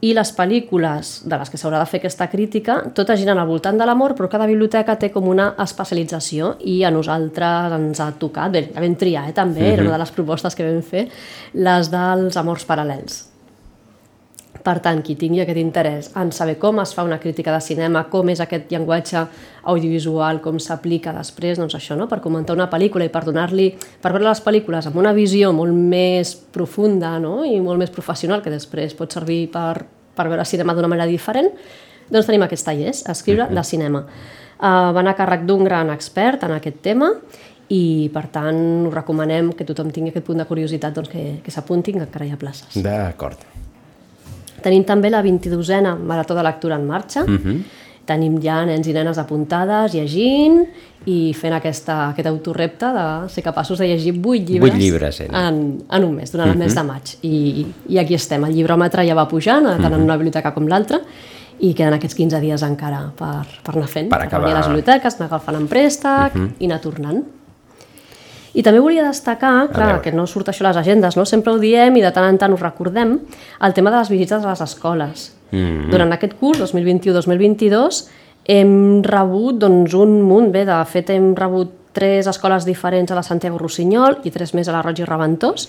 i 0.00 0.12
les 0.14 0.30
pel·lícules 0.34 1.12
de 1.26 1.38
les 1.38 1.50
que 1.50 1.58
s'haurà 1.58 1.80
de 1.82 1.88
fer 1.90 1.98
aquesta 1.98 2.28
crítica, 2.30 2.76
totes 2.94 3.18
giren 3.18 3.40
al 3.40 3.48
voltant 3.48 3.78
de 3.80 3.86
l'amor, 3.88 4.14
però 4.14 4.28
cada 4.30 4.46
biblioteca 4.46 4.94
té 4.98 5.10
com 5.14 5.26
una 5.26 5.50
especialització 5.64 6.54
i 6.70 6.82
a 6.86 6.92
nosaltres 6.94 7.74
ens 7.78 8.02
ha 8.04 8.12
tocat, 8.20 8.52
bé, 8.54 8.68
ja 8.74 8.84
vam 8.84 8.94
triar, 8.98 9.28
eh, 9.28 9.32
també, 9.34 9.60
uh 9.60 9.66
-huh. 9.66 9.72
era 9.72 9.82
una 9.82 9.92
de 9.92 10.04
les 10.04 10.14
propostes 10.14 10.54
que 10.54 10.70
vam 10.70 10.82
fer, 10.82 11.08
les 11.54 11.90
dels 11.90 12.36
amors 12.36 12.66
paral·lels. 12.66 13.24
Per 14.68 14.82
tant, 14.84 14.98
qui 15.00 15.14
tingui 15.16 15.40
aquest 15.40 15.58
interès 15.62 16.08
en 16.20 16.28
saber 16.36 16.58
com 16.60 16.76
es 16.82 16.90
fa 16.92 17.00
una 17.06 17.16
crítica 17.22 17.54
de 17.54 17.60
cinema, 17.64 18.02
com 18.12 18.28
és 18.28 18.42
aquest 18.44 18.66
llenguatge 18.68 19.22
audiovisual, 19.72 20.42
com 20.44 20.58
s'aplica 20.60 21.14
després, 21.16 21.56
doncs 21.56 21.78
això, 21.78 21.96
no? 21.96 22.04
per 22.10 22.18
comentar 22.20 22.52
una 22.52 22.66
pel·lícula 22.68 23.06
i 23.06 23.12
per 23.12 23.22
donar-li, 23.24 23.70
per 24.02 24.12
veure 24.12 24.26
les 24.26 24.42
pel·lícules 24.44 24.90
amb 24.90 24.98
una 25.00 25.14
visió 25.16 25.54
molt 25.56 25.72
més 25.72 26.34
profunda 26.52 27.14
no? 27.22 27.38
i 27.48 27.56
molt 27.64 27.80
més 27.80 27.94
professional, 27.94 28.42
que 28.44 28.52
després 28.52 28.92
pot 28.98 29.16
servir 29.16 29.46
per, 29.54 29.86
per 30.18 30.26
veure 30.28 30.44
cinema 30.44 30.74
d'una 30.76 30.90
manera 30.92 31.08
diferent, 31.08 31.48
doncs 32.10 32.28
tenim 32.28 32.44
aquests 32.44 32.68
tallers, 32.68 33.04
escriure 33.08 33.46
-huh. 33.48 33.54
de 33.54 33.64
cinema. 33.64 34.04
Uh, 34.58 34.92
van 34.92 35.08
a 35.08 35.14
càrrec 35.16 35.46
d'un 35.46 35.64
gran 35.64 35.88
expert 35.90 36.42
en 36.42 36.52
aquest 36.52 36.82
tema 36.82 37.14
i 37.68 38.10
per 38.12 38.26
tant 38.26 38.86
us 38.88 38.94
recomanem 38.94 39.52
que 39.52 39.64
tothom 39.64 39.90
tingui 39.90 40.10
aquest 40.10 40.26
punt 40.26 40.38
de 40.38 40.44
curiositat 40.44 40.94
doncs, 40.94 41.08
que, 41.08 41.40
que 41.42 41.50
s'apuntin, 41.50 41.94
que 41.94 42.04
encara 42.04 42.26
hi 42.26 42.32
ha 42.32 42.36
places. 42.36 42.82
D'acord. 42.82 43.38
Tenim 44.62 44.84
també 44.84 45.10
la 45.10 45.22
22a 45.22 45.96
Marató 45.98 46.34
de 46.34 46.42
Lectura 46.42 46.76
en 46.76 46.86
marxa. 46.86 47.24
Uh 47.24 47.30
mhm. 47.30 47.38
-huh. 47.44 47.62
Tenim 48.08 48.40
ja 48.40 48.64
nens 48.64 48.86
i 48.88 48.92
nenes 48.92 49.18
apuntades, 49.18 49.92
llegint 49.92 50.66
i 51.04 51.34
fent 51.34 51.52
aquesta, 51.52 52.08
aquest 52.08 52.26
autorrepte 52.26 52.86
de 52.86 53.28
ser 53.28 53.42
capaços 53.42 53.78
de 53.78 53.86
llegir 53.86 54.14
8 54.24 54.46
llibres, 54.48 54.72
8 54.72 54.78
llibres 54.78 55.20
en, 55.20 55.84
en 55.90 56.04
un 56.04 56.14
mes, 56.14 56.32
durant 56.32 56.48
uh 56.48 56.52
-huh. 56.52 56.54
el 56.54 56.58
mes 56.58 56.74
de 56.74 56.80
mhm. 56.80 56.86
maig. 56.86 57.16
I, 57.22 57.66
I 57.88 57.98
aquí 57.98 58.14
estem, 58.14 58.44
el 58.44 58.54
llibròmetre 58.54 59.06
ja 59.06 59.14
va 59.14 59.28
pujant, 59.28 59.64
tant 59.64 59.78
uh 59.78 59.84
-huh. 59.84 59.86
en 59.86 59.92
mhm. 59.92 60.04
una 60.04 60.16
biblioteca 60.16 60.54
com 60.54 60.66
l'altra, 60.66 61.00
i 61.60 61.74
queden 61.74 61.94
aquests 61.94 62.14
15 62.14 62.40
dies 62.40 62.62
encara 62.62 63.12
per, 63.16 63.46
per 63.64 63.74
anar 63.74 63.88
fent, 63.88 64.08
per, 64.08 64.22
acabar... 64.22 64.46
per 64.46 64.54
a 64.54 64.58
les 64.58 64.66
biblioteques, 64.66 65.14
anar 65.14 65.26
agafant 65.26 65.56
en 65.56 65.66
préstec 65.66 66.34
uh 66.34 66.40
-huh. 66.40 66.50
i 66.58 66.64
anar 66.64 66.80
tornant. 66.80 67.37
I 68.58 68.62
també 68.66 68.80
volia 68.82 69.06
destacar, 69.06 69.68
clar, 69.70 70.00
que 70.02 70.10
no 70.10 70.26
surt 70.26 70.50
això 70.50 70.64
a 70.64 70.72
les 70.72 70.80
agendes, 70.80 71.14
no? 71.16 71.24
sempre 71.28 71.52
ho 71.54 71.60
diem 71.62 71.94
i 71.96 72.02
de 72.02 72.10
tant 72.14 72.26
en 72.26 72.38
tant 72.40 72.54
ho 72.54 72.58
recordem, 72.58 73.20
el 73.62 73.74
tema 73.76 73.92
de 73.94 74.00
les 74.00 74.10
visites 74.10 74.42
a 74.42 74.50
les 74.50 74.62
escoles. 74.64 75.32
Mm 75.52 75.58
-hmm. 75.58 75.90
Durant 75.90 76.12
aquest 76.12 76.34
curs, 76.40 76.58
2021-2022, 76.58 78.08
hem 78.44 79.02
rebut 79.02 79.58
doncs, 79.58 79.94
un 79.94 80.22
munt, 80.22 80.50
bé, 80.52 80.64
de 80.64 80.84
fet 80.84 81.10
hem 81.10 81.34
rebut 81.36 81.70
tres 81.92 82.26
escoles 82.26 82.64
diferents 82.64 83.10
a 83.10 83.14
la 83.14 83.22
Santiago 83.22 83.58
Rossinyol 83.58 84.18
i 84.24 84.30
tres 84.30 84.54
més 84.54 84.68
a 84.68 84.72
la 84.72 84.82
Roig 84.82 84.98
i 84.98 85.04
Reventós. 85.04 85.68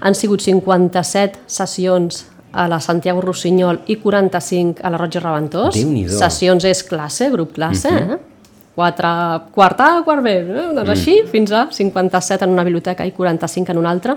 Han 0.00 0.14
sigut 0.14 0.40
57 0.40 1.38
sessions 1.46 2.26
a 2.52 2.68
la 2.68 2.80
Santiago 2.80 3.20
Rossinyol 3.20 3.80
i 3.86 3.96
45 3.96 4.82
a 4.82 4.90
la 4.90 4.98
Roig 4.98 5.16
i 5.16 5.18
Reventós. 5.18 5.76
Sessions 6.18 6.64
és 6.64 6.82
classe, 6.82 7.30
grup 7.30 7.52
classe, 7.52 7.90
mm 7.90 7.98
-hmm. 7.98 8.14
eh? 8.14 8.31
4, 8.74 9.50
quart 9.52 9.80
A, 9.84 9.90
quart 10.04 10.24
B, 10.24 10.32
eh? 10.32 10.46
doncs 10.72 10.86
mm. 10.86 10.94
així, 10.94 11.18
fins 11.28 11.52
a 11.52 11.66
57 11.70 12.46
en 12.46 12.54
una 12.54 12.64
biblioteca 12.64 13.04
i 13.04 13.12
45 13.12 13.74
en 13.74 13.82
una 13.82 13.92
altra, 13.92 14.16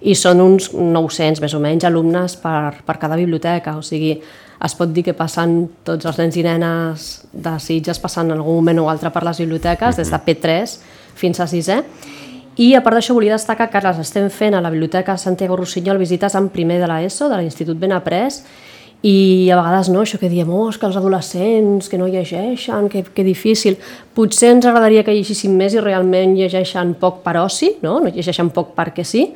i 0.00 0.14
són 0.14 0.42
uns 0.44 0.68
900 0.74 1.40
més 1.42 1.54
o 1.56 1.62
menys 1.62 1.88
alumnes 1.88 2.36
per, 2.38 2.82
per 2.86 2.98
cada 3.00 3.16
biblioteca, 3.18 3.78
o 3.78 3.82
sigui, 3.82 4.12
es 4.58 4.74
pot 4.74 4.92
dir 4.92 5.04
que 5.06 5.14
passen 5.14 5.60
tots 5.86 6.06
els 6.10 6.18
nens 6.18 6.36
i 6.38 6.44
nenes 6.46 7.08
de 7.32 7.56
Sitges 7.62 8.00
passant 8.02 8.30
en 8.30 8.38
algun 8.38 8.60
moment 8.60 8.82
o 8.82 8.88
altre 8.90 9.10
per 9.14 9.24
les 9.26 9.42
biblioteques, 9.42 9.98
des 9.98 10.10
de 10.10 10.22
P3 10.26 10.78
fins 11.18 11.40
a 11.40 11.48
6è, 11.50 11.82
i 12.58 12.72
a 12.74 12.82
part 12.82 12.98
d'això 12.98 13.14
volia 13.14 13.36
destacar 13.36 13.68
que 13.70 13.82
les 13.84 14.00
estem 14.02 14.26
fent 14.34 14.56
a 14.58 14.60
la 14.60 14.72
Biblioteca 14.74 15.14
Santiago 15.16 15.56
Rossinyol 15.60 16.00
visites 16.00 16.34
en 16.34 16.48
primer 16.50 16.80
de 16.82 16.88
l'ESO, 16.90 17.28
de 17.30 17.38
l'Institut 17.38 17.78
Benaprés, 17.78 18.40
i 19.06 19.48
a 19.52 19.56
vegades 19.60 19.88
no, 19.94 20.02
això 20.02 20.18
que 20.18 20.30
diem, 20.30 20.48
oh, 20.50 20.66
que 20.74 20.86
els 20.88 20.96
adolescents 20.98 21.86
que 21.90 21.98
no 22.00 22.08
llegeixen, 22.10 22.88
que, 22.90 23.04
que 23.14 23.24
difícil. 23.26 23.76
Potser 24.14 24.56
ens 24.56 24.66
agradaria 24.66 25.04
que 25.06 25.14
llegissin 25.14 25.54
més 25.58 25.76
i 25.76 25.84
realment 25.84 26.34
llegeixen 26.38 26.96
poc 26.98 27.22
per 27.22 27.36
oci, 27.44 27.76
no? 27.84 28.00
no 28.02 28.10
llegeixen 28.10 28.50
poc 28.50 28.74
perquè 28.78 29.06
sí, 29.06 29.28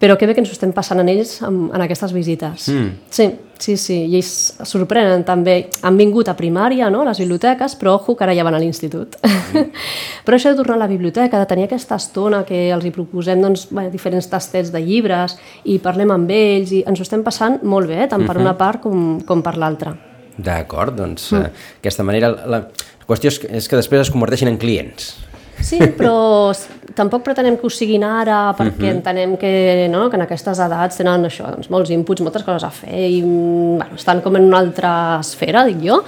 però 0.00 0.16
que 0.16 0.26
bé 0.26 0.32
que 0.32 0.40
ens 0.40 0.48
ho 0.48 0.56
estem 0.56 0.72
passant 0.72 1.02
en 1.02 1.10
ells 1.12 1.36
en, 1.44 1.66
en 1.76 1.82
aquestes 1.84 2.14
visites. 2.16 2.70
Mm. 2.72 2.92
Sí, 3.12 3.26
sí, 3.60 3.74
sí, 3.76 3.98
i 4.08 4.16
ells 4.16 4.32
sorprenen 4.64 5.26
també. 5.28 5.58
Han 5.84 5.98
vingut 6.00 6.30
a 6.32 6.34
primària, 6.38 6.88
no?, 6.88 7.02
a 7.04 7.10
les 7.10 7.20
biblioteques, 7.20 7.76
però 7.76 7.98
ojo 7.98 8.16
que 8.16 8.24
ara 8.24 8.34
ja 8.36 8.46
van 8.46 8.56
a 8.56 8.62
l'institut. 8.62 9.18
Mm. 9.20 9.66
però 10.24 10.38
això 10.38 10.54
de 10.54 10.60
tornar 10.62 10.78
a 10.78 10.82
la 10.86 10.88
biblioteca, 10.88 11.36
de 11.36 11.50
tenir 11.52 11.68
aquesta 11.68 12.00
estona 12.00 12.46
que 12.48 12.70
els 12.72 12.88
hi 12.88 12.94
proposem 12.96 13.44
doncs, 13.44 13.68
bé, 13.76 13.90
diferents 13.92 14.32
tastets 14.32 14.72
de 14.72 14.80
llibres 14.80 15.36
i 15.68 15.76
parlem 15.84 16.16
amb 16.16 16.32
ells 16.32 16.72
i 16.72 16.84
ens 16.88 17.00
ho 17.00 17.04
estem 17.04 17.26
passant 17.26 17.60
molt 17.60 17.92
bé, 17.92 18.06
tant 18.08 18.24
per 18.24 18.34
mm 18.34 18.38
-hmm. 18.38 18.48
una 18.48 18.56
part 18.56 18.80
com, 18.80 19.20
com 19.20 19.42
per 19.42 19.58
l'altra. 19.58 19.94
D'acord, 20.36 20.96
doncs 20.96 21.32
mm. 21.32 21.36
eh, 21.44 21.50
aquesta 21.80 22.02
manera 22.02 22.30
la, 22.30 22.46
la 22.46 22.60
qüestió 23.06 23.28
és 23.28 23.38
que, 23.38 23.48
és 23.52 23.68
que 23.68 23.76
després 23.76 24.00
es 24.00 24.10
converteixin 24.10 24.48
en 24.48 24.56
clients. 24.56 25.16
Sí, 25.62 25.78
però 25.96 26.52
tampoc 26.96 27.24
pretenem 27.24 27.56
que 27.58 27.66
ho 27.66 27.70
siguin 27.72 28.04
ara 28.04 28.54
perquè 28.58 28.88
uh 28.88 28.88
-huh. 28.88 28.96
entenem 28.96 29.36
que, 29.36 29.88
no, 29.90 30.08
que 30.10 30.16
en 30.16 30.22
aquestes 30.22 30.58
edats 30.58 30.96
tenen 30.96 31.24
això, 31.24 31.50
doncs, 31.50 31.70
molts 31.70 31.90
inputs, 31.90 32.22
moltes 32.22 32.42
coses 32.42 32.64
a 32.64 32.70
fer 32.70 33.08
i 33.08 33.22
bueno, 33.22 33.94
estan 33.94 34.20
com 34.20 34.36
en 34.36 34.44
una 34.44 34.58
altra 34.58 35.18
esfera, 35.20 35.64
dic 35.64 35.78
jo, 35.82 36.02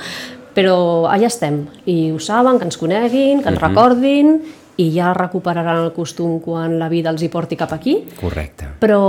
però 0.55 1.07
allà 1.09 1.27
estem 1.27 1.67
i 1.87 2.11
ho 2.13 2.19
saben, 2.19 2.59
que 2.59 2.65
ens 2.65 2.77
coneguin, 2.77 3.43
que 3.43 3.49
ens 3.49 3.59
uh 3.59 3.63
-huh. 3.63 3.69
recordin 3.69 4.43
i 4.77 4.91
ja 4.95 5.13
recuperaran 5.15 5.83
el 5.85 5.93
costum 5.93 6.39
quan 6.41 6.79
la 6.79 6.89
vida 6.89 7.11
els 7.11 7.23
hi 7.23 7.29
porti 7.29 7.57
cap 7.57 7.73
aquí. 7.73 7.99
Correcte. 8.21 8.71
Però 8.81 9.03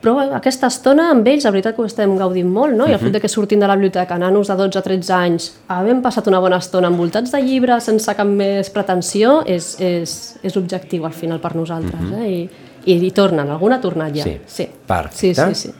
però 0.00 0.14
aquesta 0.32 0.70
estona 0.72 1.10
amb 1.12 1.26
ells, 1.28 1.44
la 1.44 1.52
veritat 1.52 1.74
que 1.76 1.82
ho 1.82 1.88
estem 1.88 2.14
gaudint 2.16 2.48
molt, 2.48 2.72
no? 2.72 2.86
I 2.88 2.94
el 2.96 3.02
fet 3.02 3.12
de 3.12 3.20
que 3.20 3.28
surtin 3.28 3.60
de 3.60 3.68
la 3.68 3.76
biblioteca 3.76 4.16
nanos 4.18 4.48
de 4.48 4.56
12 4.56 4.80
a 4.80 4.82
13 4.86 5.12
anys, 5.12 5.50
havent 5.68 6.00
passat 6.00 6.30
una 6.30 6.40
bona 6.40 6.56
estona 6.64 6.88
envoltats 6.88 7.34
de 7.34 7.42
llibres, 7.44 7.84
sense 7.84 8.14
cap 8.16 8.28
més 8.28 8.72
pretensió, 8.72 9.42
és, 9.44 9.74
és, 9.84 10.16
és 10.40 10.56
objectiu 10.56 11.04
al 11.04 11.12
final 11.12 11.40
per 11.40 11.52
nosaltres, 11.54 12.00
uh 12.00 12.16
-huh. 12.16 12.24
eh? 12.24 12.30
I, 12.32 12.94
i, 12.94 13.06
i 13.06 13.10
tornen, 13.10 13.50
alguna 13.50 13.76
ha 13.76 13.80
tornat 13.80 14.16
ja. 14.16 14.24
Sí, 14.24 14.40
sí. 14.46 14.68
Perfecte. 14.86 15.18
Sí, 15.18 15.34
sí, 15.34 15.54
sí. 15.54 15.74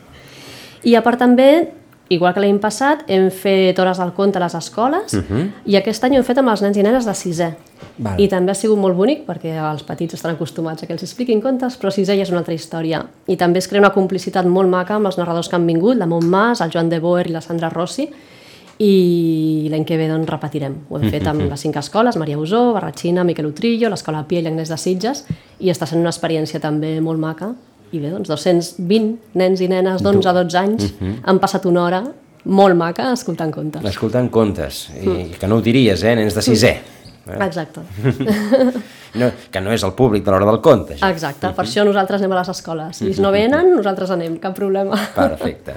I 0.82 0.94
a 0.96 1.02
part 1.02 1.18
també 1.18 1.79
igual 2.10 2.34
que 2.34 2.42
l'any 2.42 2.58
passat, 2.58 3.04
hem 3.06 3.28
fet 3.30 3.78
hores 3.78 4.00
del 4.02 4.10
conte 4.16 4.40
a 4.40 4.42
les 4.42 4.54
escoles 4.58 5.14
uh 5.14 5.22
-huh. 5.22 5.50
i 5.64 5.76
aquest 5.76 6.04
any 6.04 6.14
ho 6.14 6.16
hem 6.18 6.24
fet 6.24 6.38
amb 6.38 6.48
els 6.48 6.62
nens 6.62 6.76
i 6.76 6.82
nenes 6.82 7.04
de 7.06 7.12
sisè. 7.12 7.54
Val. 7.98 8.20
I 8.20 8.28
també 8.28 8.50
ha 8.50 8.54
sigut 8.54 8.78
molt 8.78 8.96
bonic 8.96 9.26
perquè 9.26 9.54
els 9.70 9.82
petits 9.82 10.14
estan 10.14 10.32
acostumats 10.32 10.82
a 10.82 10.86
que 10.86 10.92
els 10.92 11.02
expliquin 11.02 11.40
contes, 11.40 11.78
però 11.78 11.90
sisè 11.90 12.16
ja 12.16 12.22
és 12.22 12.30
una 12.30 12.38
altra 12.38 12.54
història. 12.54 13.06
I 13.26 13.36
també 13.36 13.58
es 13.58 13.68
crea 13.68 13.80
una 13.80 13.92
complicitat 13.92 14.44
molt 14.44 14.68
maca 14.68 14.94
amb 14.94 15.06
els 15.06 15.18
narradors 15.18 15.48
que 15.48 15.56
han 15.56 15.66
vingut, 15.66 15.96
la 15.96 16.06
Montmas, 16.06 16.60
el 16.60 16.70
Joan 16.70 16.88
de 16.88 16.98
Boer 16.98 17.26
i 17.28 17.32
la 17.32 17.40
Sandra 17.40 17.68
Rossi, 17.68 18.10
i 18.78 19.68
l'any 19.70 19.84
que 19.84 19.96
ve 19.96 20.08
doncs, 20.08 20.28
repetirem. 20.28 20.74
Ho 20.88 20.98
hem 20.98 21.10
fet 21.10 21.26
amb 21.26 21.40
les 21.50 21.60
cinc 21.60 21.76
escoles, 21.76 22.16
Maria 22.16 22.38
Usó, 22.38 22.72
Barratxina, 22.72 23.24
Miquel 23.24 23.46
Utrillo, 23.46 23.88
l'Escola 23.88 24.24
Pia 24.26 24.40
i 24.40 24.42
l'Agnès 24.42 24.68
de 24.68 24.76
Sitges, 24.76 25.26
i 25.60 25.70
està 25.70 25.86
sent 25.86 26.00
una 26.00 26.10
experiència 26.10 26.60
també 26.60 27.00
molt 27.00 27.20
maca 27.20 27.54
i 27.92 27.98
bé, 27.98 28.10
doncs 28.10 28.28
220 28.30 29.36
nens 29.40 29.60
i 29.60 29.68
nenes 29.70 30.02
d'11 30.02 30.30
a 30.30 30.32
12 30.42 30.58
anys 30.58 30.84
uh 30.84 30.90
-huh. 31.00 31.14
han 31.24 31.38
passat 31.38 31.66
una 31.66 31.84
hora 31.84 32.02
molt 32.44 32.76
maca 32.76 33.12
escoltant 33.12 33.52
contes. 33.52 33.84
Escoltant 33.84 34.30
contes, 34.30 34.88
i 35.02 35.08
mm. 35.08 35.30
que 35.40 35.46
no 35.46 35.56
ho 35.56 35.60
diries, 35.60 36.02
eh, 36.02 36.14
nens 36.16 36.34
de 36.34 36.42
sisè. 36.42 36.70
Eh? 37.26 37.44
Exacte. 37.46 37.80
no, 39.20 39.30
que 39.50 39.60
no 39.60 39.72
és 39.72 39.82
el 39.82 39.92
públic 39.92 40.24
de 40.24 40.30
l'hora 40.30 40.46
del 40.46 40.60
conte. 40.60 40.94
Això. 40.94 41.10
Exacte, 41.10 41.46
uh 41.46 41.52
-huh. 41.52 41.56
per 41.56 41.64
això 41.64 41.84
nosaltres 41.84 42.20
anem 42.20 42.32
a 42.32 42.38
les 42.38 42.48
escoles. 42.48 42.96
Si 42.96 43.06
ells 43.06 43.18
no 43.18 43.30
venen, 43.30 43.74
nosaltres 43.76 44.10
anem, 44.10 44.38
cap 44.38 44.54
problema. 44.54 44.96
Perfecte. 45.14 45.74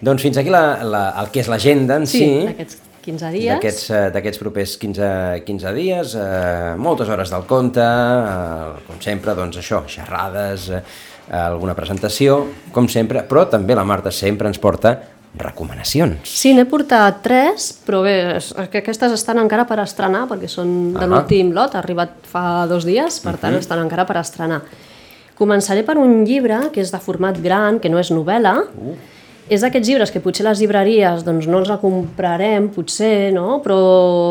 doncs 0.00 0.22
fins 0.22 0.36
aquí 0.36 0.50
la, 0.50 0.84
la, 0.84 1.14
el 1.20 1.30
que 1.30 1.40
és 1.40 1.48
l'agenda 1.48 1.96
en 1.96 2.06
sí. 2.06 2.18
si. 2.18 2.46
Aquests 2.46 2.78
15 3.06 3.30
dies. 3.32 3.90
Eh, 3.90 4.10
d'aquests 4.12 4.40
propers 4.42 4.76
15, 4.82 5.08
15 5.46 5.72
dies, 5.76 6.14
eh, 6.18 6.74
moltes 6.76 7.08
hores 7.08 7.30
del 7.32 7.46
conte, 7.48 7.80
eh, 7.80 8.84
com 8.86 9.00
sempre, 9.00 9.34
doncs 9.38 9.56
això, 9.62 9.84
xerrades, 9.86 10.68
eh, 10.74 10.82
alguna 11.30 11.74
presentació, 11.78 12.42
com 12.72 12.88
sempre, 12.88 13.22
però 13.28 13.46
també 13.48 13.74
la 13.78 13.84
Marta 13.84 14.10
sempre 14.10 14.48
ens 14.50 14.58
porta 14.58 14.98
recomanacions. 15.36 16.24
Sí, 16.24 16.54
n'he 16.56 16.64
portat 16.64 17.18
tres, 17.22 17.68
però 17.86 18.02
bé, 18.02 18.14
que 18.72 18.80
aquestes 18.80 19.12
estan 19.12 19.38
encara 19.42 19.66
per 19.68 19.78
estrenar, 19.82 20.26
perquè 20.30 20.48
són 20.48 20.94
de 20.94 21.04
Ah. 21.04 21.06
l'últim 21.06 21.52
lot, 21.52 21.74
ha 21.74 21.78
arribat 21.82 22.10
fa 22.24 22.66
dos 22.66 22.84
dies, 22.84 23.20
per 23.20 23.36
tant 23.36 23.54
estan 23.54 23.78
encara 23.84 24.06
per 24.06 24.16
estrenar. 24.16 24.62
Començaré 25.36 25.84
per 25.84 25.98
un 25.98 26.24
llibre 26.24 26.70
que 26.72 26.80
és 26.80 26.90
de 26.90 26.98
format 26.98 27.36
gran, 27.42 27.78
que 27.78 27.90
no 27.90 27.98
és 27.98 28.10
novel·la, 28.10 28.64
és 29.48 29.62
d'aquests 29.62 29.88
llibres 29.88 30.10
que 30.10 30.20
potser 30.22 30.44
les 30.46 30.58
llibreries 30.58 31.22
doncs, 31.26 31.46
no 31.50 31.60
els 31.60 31.70
la 31.70 31.78
comprarem, 31.78 32.68
potser, 32.74 33.30
no? 33.34 33.60
però 33.64 33.78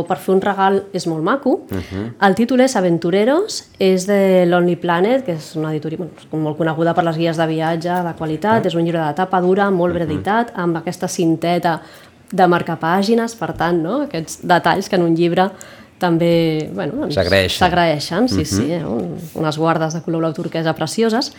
per 0.10 0.18
fer 0.20 0.34
un 0.36 0.42
regal 0.44 0.82
és 0.96 1.08
molt 1.08 1.24
maco. 1.24 1.62
Uh 1.72 1.78
-huh. 1.78 2.06
El 2.28 2.36
títol 2.36 2.62
és 2.62 2.76
Aventureros, 2.76 3.64
és 3.80 4.06
de 4.08 4.46
Lonely 4.46 4.76
Planet, 4.76 5.26
que 5.26 5.34
és 5.34 5.56
una 5.56 5.72
editorial 5.72 6.00
bueno, 6.00 6.44
molt 6.44 6.58
coneguda 6.58 6.94
per 6.94 7.04
les 7.04 7.18
guies 7.18 7.38
de 7.38 7.48
viatge 7.48 8.04
de 8.04 8.14
qualitat, 8.18 8.60
uh 8.60 8.64
-huh. 8.64 8.68
és 8.68 8.76
un 8.76 8.84
llibre 8.84 9.06
de 9.08 9.14
tapa 9.14 9.42
dura, 9.42 9.70
molt 9.72 9.94
ben 9.94 10.04
editat, 10.04 10.52
amb 10.56 10.78
aquesta 10.78 11.08
cinteta 11.08 11.82
de 12.32 12.48
marcapàgines, 12.48 13.36
per 13.36 13.54
tant, 13.54 13.82
no? 13.82 14.02
aquests 14.02 14.40
detalls 14.44 14.90
que 14.90 14.96
en 14.96 15.04
un 15.04 15.16
llibre 15.16 15.52
també 16.00 16.70
bueno, 16.74 16.94
doncs, 17.02 17.16
S'agraeixen. 17.64 18.28
sí, 18.30 18.44
sí, 18.46 18.72
eh? 18.74 18.84
Un- 18.86 19.16
unes 19.36 19.58
guardes 19.58 19.94
de 19.94 20.02
color 20.02 20.20
blau 20.26 20.34
turquesa 20.34 20.74
precioses. 20.76 21.32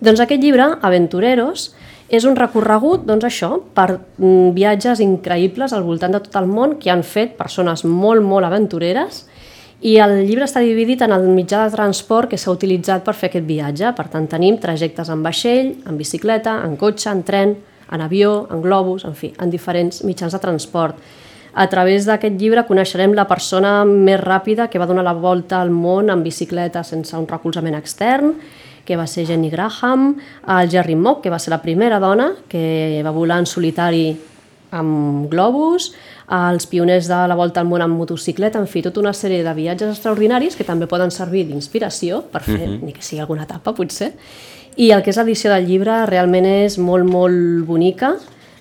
Doncs 0.00 0.20
aquest 0.20 0.42
llibre, 0.42 0.66
Aventureros, 0.82 1.74
és 2.10 2.24
un 2.26 2.34
recorregut, 2.34 3.04
doncs 3.06 3.24
això, 3.24 3.60
per 3.74 4.00
mm, 4.18 4.50
viatges 4.56 4.98
increïbles 5.00 5.72
al 5.72 5.84
voltant 5.86 6.12
de 6.12 6.20
tot 6.20 6.34
el 6.42 6.46
món 6.50 6.78
que 6.80 6.90
han 6.90 7.04
fet 7.06 7.36
persones 7.38 7.84
molt, 7.84 8.22
molt 8.22 8.44
aventureres 8.48 9.26
i 9.80 9.94
el 10.02 10.26
llibre 10.26 10.44
està 10.44 10.60
dividit 10.60 11.00
en 11.06 11.12
el 11.14 11.22
mitjà 11.32 11.62
de 11.64 11.70
transport 11.72 12.28
que 12.28 12.36
s'ha 12.36 12.50
utilitzat 12.52 13.04
per 13.06 13.14
fer 13.14 13.30
aquest 13.30 13.46
viatge. 13.46 13.94
Per 13.96 14.08
tant, 14.12 14.26
tenim 14.28 14.58
trajectes 14.60 15.08
en 15.08 15.22
vaixell, 15.22 15.70
en 15.88 15.96
bicicleta, 15.96 16.58
en 16.66 16.74
cotxe, 16.76 17.08
en 17.08 17.22
tren, 17.22 17.54
en 17.90 18.00
avió, 18.04 18.46
en 18.52 18.60
globus, 18.60 19.06
en 19.06 19.14
fi, 19.14 19.32
en 19.40 19.48
diferents 19.50 20.02
mitjans 20.04 20.32
de 20.36 20.38
transport. 20.42 20.96
A 21.54 21.66
través 21.68 22.06
d'aquest 22.06 22.38
llibre 22.38 22.64
coneixerem 22.68 23.14
la 23.16 23.26
persona 23.26 23.84
més 23.84 24.20
ràpida 24.20 24.68
que 24.70 24.78
va 24.78 24.86
donar 24.86 25.04
la 25.04 25.16
volta 25.18 25.60
al 25.60 25.70
món 25.70 26.10
en 26.10 26.22
bicicleta 26.22 26.84
sense 26.86 27.16
un 27.18 27.26
recolzament 27.28 27.74
extern, 27.78 28.34
que 28.84 28.96
va 28.96 29.06
ser 29.06 29.26
Jenny 29.26 29.50
Graham, 29.50 30.16
el 30.48 30.70
Jerry 30.70 30.96
Mock, 30.96 31.22
que 31.22 31.30
va 31.30 31.38
ser 31.38 31.52
la 31.52 31.62
primera 31.62 32.00
dona 32.00 32.32
que 32.48 33.02
va 33.04 33.12
volar 33.14 33.38
en 33.42 33.46
solitari 33.46 34.16
amb 34.70 35.26
globus, 35.30 35.90
els 36.30 36.66
pioners 36.70 37.08
de 37.10 37.18
la 37.26 37.34
volta 37.34 37.60
al 37.60 37.66
món 37.66 37.82
amb 37.82 37.98
motocicleta, 37.98 38.58
en 38.58 38.68
fi, 38.70 38.82
tota 38.82 39.02
una 39.02 39.12
sèrie 39.14 39.42
de 39.42 39.54
viatges 39.54 39.90
extraordinaris 39.96 40.56
que 40.56 40.66
també 40.66 40.86
poden 40.90 41.10
servir 41.10 41.44
d'inspiració 41.48 42.22
per 42.30 42.42
fer, 42.46 42.68
ni 42.78 42.94
que 42.94 43.02
sigui 43.02 43.20
alguna 43.20 43.48
etapa, 43.48 43.74
potser. 43.74 44.12
I 44.78 44.92
el 44.94 45.02
que 45.02 45.10
és 45.10 45.18
l'edició 45.18 45.50
del 45.50 45.66
llibre 45.66 46.04
realment 46.06 46.46
és 46.46 46.78
molt, 46.78 47.04
molt 47.04 47.66
bonica. 47.66 48.14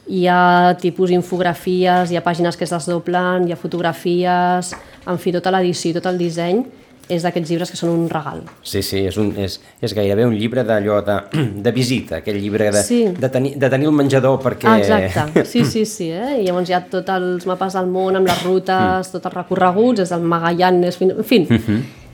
Hi 0.10 0.24
ha 0.28 0.74
tipus 0.82 1.12
infografies, 1.13 2.10
hi 2.10 2.18
ha 2.18 2.24
pàgines 2.25 2.58
que 2.58 2.66
es 2.66 2.72
desdoblen, 2.74 3.46
hi 3.48 3.54
ha 3.54 3.58
fotografies, 3.60 4.72
en 5.06 5.20
fi, 5.22 5.34
tota 5.36 5.51
l'edició, 5.54 5.94
tot 6.00 6.08
el 6.10 6.18
disseny 6.18 6.63
és 7.10 7.24
d'aquests 7.25 7.50
llibres 7.50 7.72
que 7.74 7.78
són 7.78 7.89
un 7.89 8.04
regal. 8.10 8.44
Sí, 8.62 8.84
sí, 8.86 9.00
és, 9.10 9.16
un, 9.18 9.32
és, 9.42 9.56
és 9.82 9.94
gairebé 9.98 10.28
un 10.30 10.36
llibre 10.38 10.62
d'allò 10.66 11.00
de, 11.06 11.16
de 11.66 11.72
visita, 11.74 12.20
aquell 12.20 12.38
llibre 12.42 12.68
de, 12.74 12.84
Sí. 12.86 13.00
de, 13.18 13.30
tenir, 13.34 13.56
de 13.58 13.70
tenir 13.74 13.88
el 13.89 13.96
menjador 13.98 14.38
perquè... 14.44 14.75
Exacte, 14.84 15.46
sí, 15.50 15.63
sí, 15.66 15.86
sí. 15.89 16.12
Eh? 16.13 16.36
I 16.42 16.46
llavors 16.46 16.70
hi 16.70 16.75
ha 16.78 16.84
tots 16.89 17.10
els 17.16 17.48
mapes 17.50 17.74
del 17.80 17.89
món 17.89 18.18
amb 18.20 18.30
les 18.30 18.44
rutes, 18.46 19.10
tots 19.13 19.25
els 19.25 19.34
recorreguts, 19.39 20.04
des 20.04 20.13
del 20.13 20.22
Magallanes, 20.22 21.01
en 21.01 21.24
fi. 21.25 21.42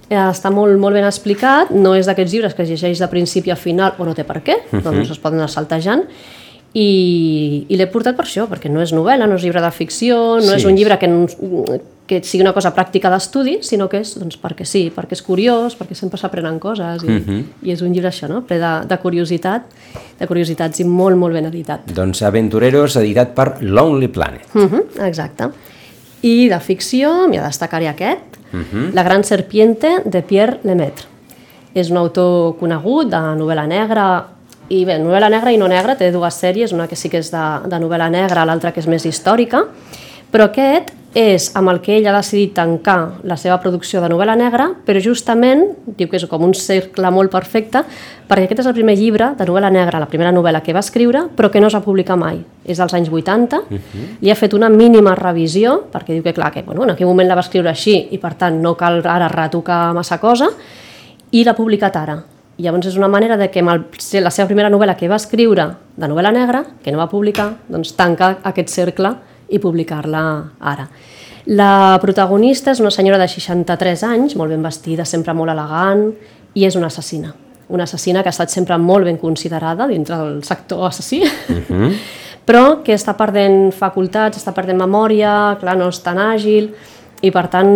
Eh, 0.07 0.15
Està 0.21 0.51
molt, 0.53 0.77
molt 0.79 0.95
ben 0.95 1.07
explicat, 1.07 1.71
no 1.75 1.91
és 1.97 2.07
d'aquests 2.07 2.31
llibres 2.31 2.55
que 2.55 2.63
es 2.63 2.71
llegeix 2.71 2.99
de 3.03 3.07
principi 3.11 3.51
a 3.51 3.59
final 3.59 3.95
o 3.99 4.05
no 4.07 4.15
té 4.15 4.23
per 4.23 4.39
què, 4.47 4.59
doncs 4.83 5.11
es 5.11 5.19
poden 5.19 5.41
anar 5.43 5.51
saltejant, 5.51 6.05
i, 6.75 7.65
i 7.71 7.77
l'he 7.79 7.87
portat 7.87 8.17
per 8.17 8.25
això, 8.27 8.49
perquè 8.51 8.67
no 8.71 8.81
és 8.83 8.91
novel·la, 8.95 9.29
no 9.29 9.37
és 9.39 9.45
llibre 9.47 9.61
de 9.63 9.71
ficció, 9.71 10.17
no 10.43 10.49
Sí. 10.51 10.57
és 10.59 10.65
un 10.67 10.75
llibre 10.75 10.97
que, 10.99 11.07
que 12.05 12.19
sigui 12.27 12.43
una 12.43 12.51
cosa 12.53 12.73
pràctica 12.75 13.09
d'estudi, 13.09 13.59
sinó 13.63 13.87
que 13.87 14.01
és 14.03 14.11
doncs, 14.19 14.35
perquè 14.41 14.65
sí, 14.67 14.91
perquè 14.93 15.15
és 15.15 15.21
curiós, 15.23 15.77
perquè 15.79 15.95
sempre 15.95 16.19
s'aprenen 16.19 16.59
coses, 16.59 17.05
i, 17.07 17.15
i 17.63 17.71
és 17.71 17.81
un 17.81 17.93
llibre 17.95 18.11
això, 18.11 18.27
no? 18.27 18.41
ple 18.45 18.59
de, 18.59 18.73
de 18.91 18.97
curiositat, 18.99 19.71
de 20.19 20.27
curiositats 20.27 20.83
i 20.83 20.83
molt, 20.83 21.15
molt 21.17 21.33
ben 21.33 21.47
editat. 21.47 21.87
Doncs 21.95 22.21
Aventureros, 22.27 22.97
editat 22.99 23.31
per 23.33 23.61
Lonely 23.61 24.07
Planet. 24.11 24.51
Uh 24.53 24.67
-huh, 24.67 24.83
exacte. 25.07 25.49
I 26.23 26.49
de 26.49 26.59
ficció, 26.59 27.27
m'hi 27.29 27.39
destacaré 27.39 27.87
aquest, 27.87 28.37
uh 28.51 28.59
-huh. 28.59 28.93
La 28.93 29.03
gran 29.03 29.23
serpiente, 29.23 30.01
de 30.03 30.21
Pierre 30.21 30.59
Lemaitre. 30.63 31.05
És 31.73 31.89
un 31.89 31.97
autor 31.97 32.57
conegut 32.57 33.09
de 33.09 33.17
novel·la 33.17 33.67
negra, 33.67 34.25
i 34.69 34.83
bé, 34.85 34.97
novel·la 35.01 35.29
negra 35.29 35.53
i 35.53 35.57
no 35.61 35.67
negra, 35.69 35.97
té 35.97 36.11
dues 36.11 36.41
sèries, 36.41 36.73
una 36.73 36.87
que 36.87 36.97
sí 36.97 37.09
que 37.09 37.21
és 37.21 37.31
de, 37.33 37.45
de 37.69 37.79
novel·la 37.81 38.09
negra, 38.09 38.45
l'altra 38.45 38.71
que 38.73 38.81
és 38.81 38.89
més 38.89 39.05
històrica, 39.05 39.65
però 40.31 40.49
aquest 40.49 40.93
és 41.15 41.45
amb 41.55 41.71
el 41.71 41.77
que 41.79 41.93
ell 41.95 42.09
ha 42.09 42.13
decidit 42.17 42.51
tancar 42.57 43.21
la 43.23 43.37
seva 43.39 43.55
producció 43.63 44.01
de 44.03 44.09
novel·la 44.11 44.33
negra, 44.35 44.65
però 44.83 44.99
justament, 44.99 45.63
diu 45.95 46.09
que 46.11 46.19
és 46.19 46.25
com 46.27 46.43
un 46.43 46.51
cercle 46.59 47.07
molt 47.15 47.31
perfecte, 47.31 47.85
perquè 48.27 48.49
aquest 48.49 48.65
és 48.65 48.67
el 48.67 48.75
primer 48.75 48.97
llibre 48.99 49.29
de 49.39 49.47
novel·la 49.47 49.71
negra, 49.71 50.01
la 50.03 50.09
primera 50.11 50.33
novel·la 50.35 50.59
que 50.65 50.75
va 50.75 50.83
escriure, 50.83 51.23
però 51.37 51.47
que 51.53 51.63
no 51.63 51.71
es 51.71 51.77
va 51.77 51.83
publicar 51.85 52.19
mai. 52.19 52.41
És 52.67 52.83
dels 52.83 52.97
anys 52.99 53.07
80, 53.07 53.61
uh 53.63 53.63
-huh. 53.71 54.05
li 54.19 54.31
ha 54.31 54.35
fet 54.35 54.53
una 54.53 54.69
mínima 54.69 55.15
revisió, 55.15 55.85
perquè 55.93 56.13
diu 56.13 56.23
que, 56.23 56.33
clar, 56.33 56.51
que 56.51 56.63
bueno, 56.63 56.83
en 56.83 56.89
aquell 56.89 57.07
moment 57.07 57.29
la 57.29 57.35
va 57.35 57.47
escriure 57.47 57.69
així 57.69 58.09
i, 58.11 58.17
per 58.17 58.33
tant, 58.33 58.61
no 58.61 58.75
cal 58.75 59.01
ara 59.05 59.29
retocar 59.29 59.93
massa 59.93 60.17
cosa, 60.17 60.49
i 61.31 61.43
l'ha 61.45 61.55
publicat 61.55 61.95
ara. 61.95 62.34
I 62.55 62.63
llavors 62.63 62.87
és 62.87 62.95
una 62.95 63.09
manera 63.11 63.35
de 63.35 63.49
que 63.51 63.59
amb 63.59 63.73
el, 63.73 63.83
la 64.23 64.31
seva 64.31 64.47
primera 64.47 64.69
novel·la 64.71 64.95
que 64.95 65.09
va 65.11 65.19
escriure 65.19 65.67
de 65.95 66.07
novel·la 66.07 66.31
negra, 66.31 66.63
que 66.83 66.93
no 66.93 67.01
va 67.01 67.09
publicar, 67.11 67.49
doncs 67.67 67.95
tanca 67.97 68.37
aquest 68.47 68.71
cercle 68.71 69.11
i 69.51 69.59
publicar-la 69.59 70.23
ara. 70.59 70.87
La 71.45 71.99
protagonista 72.01 72.71
és 72.71 72.81
una 72.81 72.93
senyora 72.93 73.19
de 73.21 73.27
63 73.29 74.05
anys, 74.07 74.37
molt 74.39 74.55
ben 74.55 74.63
vestida, 74.65 75.05
sempre 75.05 75.35
molt 75.37 75.53
elegant, 75.53 76.07
i 76.55 76.65
és 76.65 76.77
una 76.79 76.87
assassina. 76.87 77.33
Una 77.69 77.85
assassina 77.85 78.23
que 78.23 78.31
ha 78.31 78.35
estat 78.35 78.53
sempre 78.53 78.77
molt 78.77 79.05
ben 79.05 79.17
considerada 79.21 79.85
dintre 79.89 80.17
del 80.17 80.43
sector 80.47 80.87
assassí, 80.87 81.21
però 82.47 82.81
que 82.85 82.95
està 82.95 83.13
perdent 83.17 83.71
facultats, 83.75 84.39
està 84.39 84.55
perdent 84.55 84.79
memòria, 84.79 85.57
clar, 85.59 85.75
no 85.77 85.89
és 85.91 85.99
tan 86.05 86.21
àgil, 86.21 86.71
i 87.25 87.31
per 87.33 87.47
tant, 87.49 87.71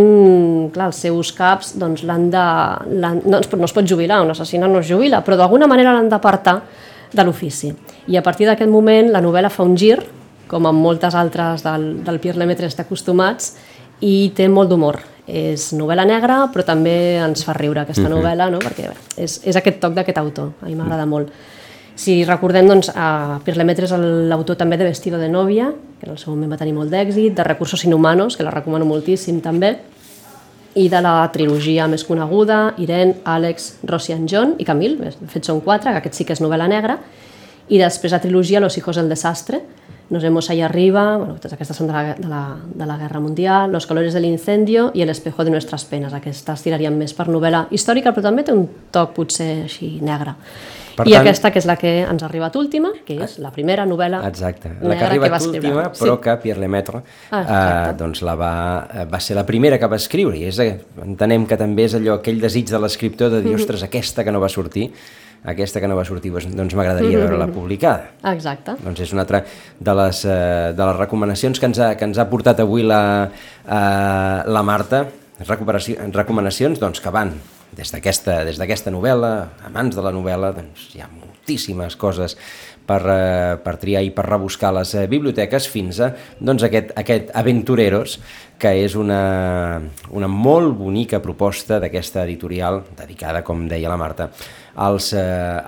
clar, 0.74 0.90
els 0.92 1.00
seus 1.06 1.32
caps 1.34 1.74
doncs, 1.82 2.04
l'han 2.06 2.28
de, 2.34 2.46
no, 3.02 3.40
no 3.40 3.66
es 3.66 3.74
pot 3.74 3.88
jubilar, 3.88 4.22
un 4.22 4.34
assassina 4.34 4.70
no 4.70 4.84
es 4.84 4.90
jubila, 4.90 5.24
però 5.26 5.40
d'alguna 5.40 5.68
manera 5.70 5.96
l'han 5.96 6.10
d'apartar 6.12 6.60
de 7.14 7.26
l'ofici. 7.26 7.72
I 8.08 8.20
a 8.20 8.24
partir 8.26 8.46
d'aquest 8.50 8.70
moment 8.70 9.10
la 9.14 9.22
novel·la 9.26 9.50
fa 9.54 9.66
un 9.66 9.76
gir, 9.78 9.98
com 10.50 10.66
en 10.66 10.78
moltes 10.78 11.16
altres 11.18 11.64
del, 11.66 11.92
del 12.06 12.20
Pierre 12.22 12.42
Lemaitre 12.42 12.70
està 12.70 12.86
acostumats, 12.86 13.56
i 14.06 14.32
té 14.36 14.48
molt 14.50 14.72
d'humor. 14.72 15.02
És 15.30 15.70
novel·la 15.78 16.08
negra, 16.10 16.40
però 16.54 16.66
també 16.66 17.20
ens 17.22 17.44
fa 17.46 17.54
riure 17.54 17.84
aquesta 17.84 18.10
novel·la, 18.10 18.48
no? 18.50 18.62
perquè 18.64 18.88
bé, 18.90 18.96
és, 19.26 19.40
és 19.46 19.58
aquest 19.60 19.78
toc 19.82 19.94
d'aquest 19.98 20.18
autor, 20.18 20.56
a 20.62 20.70
mi 20.70 20.78
m'agrada 20.78 21.06
molt. 21.10 21.30
Si 22.00 22.22
recordem, 22.24 22.64
doncs, 22.70 22.88
a 22.96 23.42
Pierre 23.44 23.60
Lemaitre 23.60 23.84
és 23.84 23.92
l'autor 24.32 24.56
també 24.56 24.78
de 24.80 24.86
Vestido 24.88 25.18
de 25.20 25.28
novia, 25.28 25.66
que 26.00 26.08
en 26.08 26.14
el 26.14 26.20
seu 26.22 26.32
moment 26.32 26.54
va 26.54 26.58
tenir 26.62 26.72
molt 26.72 26.94
d'èxit, 26.94 27.34
de 27.36 27.44
Recursos 27.44 27.84
inhumanos, 27.84 28.38
que 28.40 28.46
la 28.48 28.54
recomano 28.56 28.88
moltíssim 28.88 29.42
també, 29.44 29.74
i 30.80 30.86
de 30.88 31.02
la 31.04 31.28
trilogia 31.34 31.90
més 31.92 32.06
coneguda, 32.08 32.62
Irene, 32.80 33.18
Àlex, 33.28 33.82
Rossi 33.84 34.16
en 34.16 34.30
John 34.32 34.54
i 34.56 34.68
Camille, 34.70 35.12
de 35.12 35.28
fet 35.28 35.50
són 35.50 35.60
quatre, 35.66 35.92
que 35.92 36.00
aquest 36.00 36.16
sí 36.16 36.24
que 36.24 36.38
és 36.38 36.44
novel·la 36.46 36.70
negra, 36.72 36.96
i 37.68 37.82
després 37.84 38.16
la 38.16 38.22
trilogia 38.24 38.64
Los 38.64 38.80
hijos 38.80 38.96
del 38.96 39.12
desastre, 39.12 39.60
Nos 40.10 40.24
vemos 40.24 40.50
ahí 40.50 40.62
arriba, 40.62 41.18
bueno, 41.18 41.36
totes 41.38 41.54
aquestes 41.54 41.78
són 41.78 41.86
de 41.86 41.94
la, 41.94 42.16
de 42.18 42.28
la, 42.28 42.58
de 42.66 42.86
la 42.90 42.98
Guerra 42.98 43.20
Mundial, 43.20 43.72
Los 43.72 43.86
colores 43.86 44.14
del 44.14 44.26
incendio 44.26 44.90
i 44.96 45.04
El 45.04 45.10
espejo 45.10 45.44
de 45.46 45.52
nuestras 45.52 45.86
penas. 45.86 46.14
Aquestes 46.18 46.64
tirarien 46.66 46.98
més 46.98 47.14
per 47.14 47.28
novel·la 47.30 47.68
històrica, 47.70 48.10
però 48.16 48.24
també 48.26 48.42
té 48.44 48.52
un 48.56 48.66
toc 48.92 49.14
potser 49.14 49.66
així 49.68 50.00
negre. 50.02 50.34
Per 50.98 51.06
I 51.08 51.14
tant- 51.14 51.22
aquesta, 51.22 51.52
que 51.54 51.60
és 51.62 51.68
la 51.70 51.76
que 51.80 51.92
ens 52.02 52.24
ha 52.24 52.26
arribat 52.26 52.56
última, 52.60 52.90
que 53.06 53.20
és 53.24 53.38
la 53.40 53.52
primera 53.56 53.86
novel·la 53.86 54.24
Exacte, 54.28 54.74
la 54.82 54.98
que 54.98 55.04
ha 55.06 55.08
arribat 55.12 55.32
va 55.32 55.38
escriure. 55.38 55.60
última, 55.70 55.86
però 55.94 56.16
Sí. 56.18 56.22
que 56.24 56.36
Pierre 56.42 56.60
Lemaitre 56.60 57.02
Ah, 57.32 57.92
eh, 57.92 57.94
doncs 57.96 58.22
la 58.24 58.34
va, 58.36 58.88
eh, 58.92 59.06
va 59.06 59.20
ser 59.20 59.36
la 59.38 59.46
primera 59.46 59.78
que 59.80 59.86
va 59.88 59.96
escriure, 59.96 60.36
i 60.38 60.44
és, 60.46 60.60
entenem 60.60 61.46
que 61.46 61.56
també 61.56 61.86
és 61.86 61.94
allò, 61.96 62.16
aquell 62.18 62.42
desig 62.42 62.68
de 62.68 62.80
l'escriptor 62.80 63.30
de 63.30 63.42
dir, 63.44 63.52
Mhm. 63.54 63.62
ostres, 63.62 63.84
aquesta 63.84 64.24
que 64.26 64.32
no 64.32 64.42
va 64.42 64.50
sortir, 64.50 64.92
aquesta 65.44 65.80
que 65.80 65.88
no 65.88 65.96
va 65.96 66.06
sortir, 66.06 66.32
doncs, 66.34 66.76
m'agradaria 66.76 67.18
Mhm. 67.18 67.26
veure-la 67.26 67.48
publicada. 67.48 68.12
Exacte. 68.34 68.76
Doncs 68.84 69.00
és 69.00 69.14
una 69.14 69.22
altra 69.22 69.44
de 69.80 69.96
les, 69.96 70.26
eh, 70.26 70.74
de 70.76 70.86
les 70.86 70.96
recomanacions 70.96 71.60
que 71.60 71.66
ens 71.66 71.80
ha, 71.80 71.96
que 71.96 72.06
ens 72.06 72.18
ha 72.18 72.30
portat 72.30 72.60
avui 72.60 72.84
la, 72.84 73.30
eh, 73.66 74.44
la 74.46 74.64
Marta, 74.64 75.08
recomanacions 75.46 76.80
doncs, 76.80 77.00
que 77.00 77.10
van 77.10 77.34
des 77.76 77.92
d'aquesta 78.58 78.92
novel·la, 78.92 79.48
amants 79.68 79.96
de 79.96 80.02
la 80.02 80.12
novel·la, 80.12 80.54
doncs 80.56 80.90
hi 80.96 81.02
ha 81.02 81.08
moltíssimes 81.08 81.96
coses 81.96 82.36
per, 82.90 83.02
eh, 83.06 83.58
per 83.64 83.78
triar 83.78 84.02
i 84.04 84.10
per 84.16 84.26
rebuscar 84.26 84.72
a 84.72 84.80
les 84.80 84.94
eh, 84.96 85.08
biblioteques 85.08 85.68
fins 85.70 86.00
a 86.02 86.14
doncs, 86.40 86.64
aquest, 86.66 86.92
aquest 86.98 87.30
Aventureros, 87.38 88.20
que 88.60 88.74
és 88.84 88.96
una, 89.00 89.80
una 90.12 90.28
molt 90.28 90.76
bonica 90.76 91.22
proposta 91.24 91.80
d'aquesta 91.80 92.26
editorial 92.26 92.82
dedicada, 92.98 93.44
com 93.44 93.68
deia 93.70 93.92
la 93.92 94.00
Marta, 94.02 94.32
als, 94.80 95.12
eh, 95.14 95.20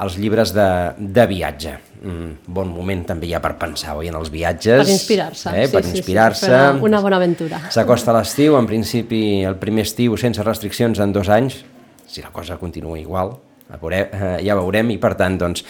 als 0.02 0.16
llibres 0.18 0.54
de, 0.56 0.68
de 0.98 1.26
viatge. 1.28 1.74
Mm, 2.02 2.30
bon 2.48 2.72
moment 2.74 3.04
també 3.06 3.28
hi 3.30 3.34
ha 3.38 3.42
per 3.44 3.54
pensar, 3.62 3.94
oi, 4.00 4.08
en 4.10 4.16
els 4.18 4.32
viatges. 4.34 4.82
Per 4.88 4.94
inspirar-se. 4.96 5.52
Eh? 5.54 5.68
Sí, 5.68 5.74
per 5.76 5.84
sí, 5.84 5.92
sí, 5.92 5.98
inspirar-se. 6.00 6.48
per 6.48 6.58
fer 6.78 6.84
una- 6.88 7.02
bona 7.04 7.20
aventura. 7.20 7.60
S'acosta 7.70 8.16
l'estiu, 8.16 8.56
en 8.58 8.66
principi 8.70 9.22
el 9.46 9.58
primer 9.62 9.84
estiu 9.86 10.16
sense 10.18 10.42
restriccions 10.48 11.00
en 11.04 11.12
dos 11.14 11.30
anys, 11.30 11.60
si 12.08 12.22
la 12.24 12.32
cosa 12.34 12.58
continua 12.58 12.98
igual, 13.00 13.36
ja 13.70 13.78
veurem, 13.82 14.08
eh, 14.12 14.38
ja 14.48 14.56
veurem 14.58 14.90
i 14.96 14.98
per 14.98 15.14
tant, 15.20 15.38
doncs, 15.40 15.62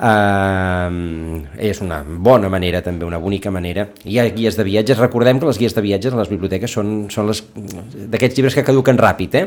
eh, 0.00 1.68
és 1.70 1.80
una 1.84 2.00
bona 2.06 2.48
manera, 2.52 2.80
també 2.82 3.04
una 3.06 3.18
bonica 3.22 3.50
manera. 3.54 3.88
Hi 4.04 4.18
ha 4.18 4.24
guies 4.30 4.56
de 4.56 4.64
viatges, 4.66 4.98
recordem 4.98 5.38
que 5.40 5.46
les 5.50 5.58
guies 5.60 5.74
de 5.76 5.82
viatges 5.84 6.14
a 6.14 6.20
les 6.22 6.28
biblioteques 6.32 6.72
són, 6.72 7.06
són 7.12 7.28
les 7.30 7.42
d'aquests 7.54 8.36
llibres 8.38 8.54
que 8.56 8.64
caduquen 8.66 8.98
ràpid, 8.98 9.34
eh? 9.42 9.46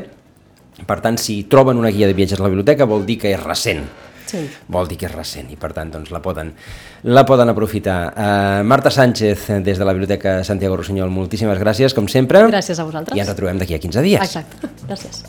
Per 0.88 1.00
tant, 1.04 1.18
si 1.22 1.44
troben 1.52 1.80
una 1.80 1.92
guia 1.94 2.08
de 2.08 2.16
viatges 2.18 2.40
a 2.40 2.46
la 2.46 2.52
biblioteca 2.52 2.88
vol 2.90 3.06
dir 3.08 3.20
que 3.22 3.34
és 3.34 3.44
recent. 3.44 3.84
Sí. 4.30 4.44
Vol 4.70 4.88
dir 4.90 5.00
que 5.02 5.08
és 5.10 5.14
recent 5.16 5.50
i 5.50 5.58
per 5.58 5.72
tant 5.74 5.90
doncs, 5.90 6.12
la, 6.14 6.22
poden, 6.22 6.52
la 7.10 7.26
poden 7.26 7.50
aprofitar. 7.50 7.98
Uh, 8.14 8.62
Marta 8.68 8.94
Sánchez, 8.94 9.48
des 9.66 9.82
de 9.82 9.88
la 9.88 9.96
Biblioteca 9.98 10.40
Santiago 10.46 10.78
Rossinyol, 10.78 11.10
moltíssimes 11.10 11.58
gràcies, 11.62 11.98
com 11.98 12.08
sempre. 12.08 12.46
Gràcies 12.52 12.78
a 12.78 12.86
vosaltres. 12.86 13.18
I 13.18 13.26
ens 13.26 13.34
retrobem 13.34 13.62
d'aquí 13.62 13.80
a 13.80 13.82
15 13.82 14.06
dies. 14.06 14.22
Exacte. 14.30 14.74
Gràcies. 14.86 15.24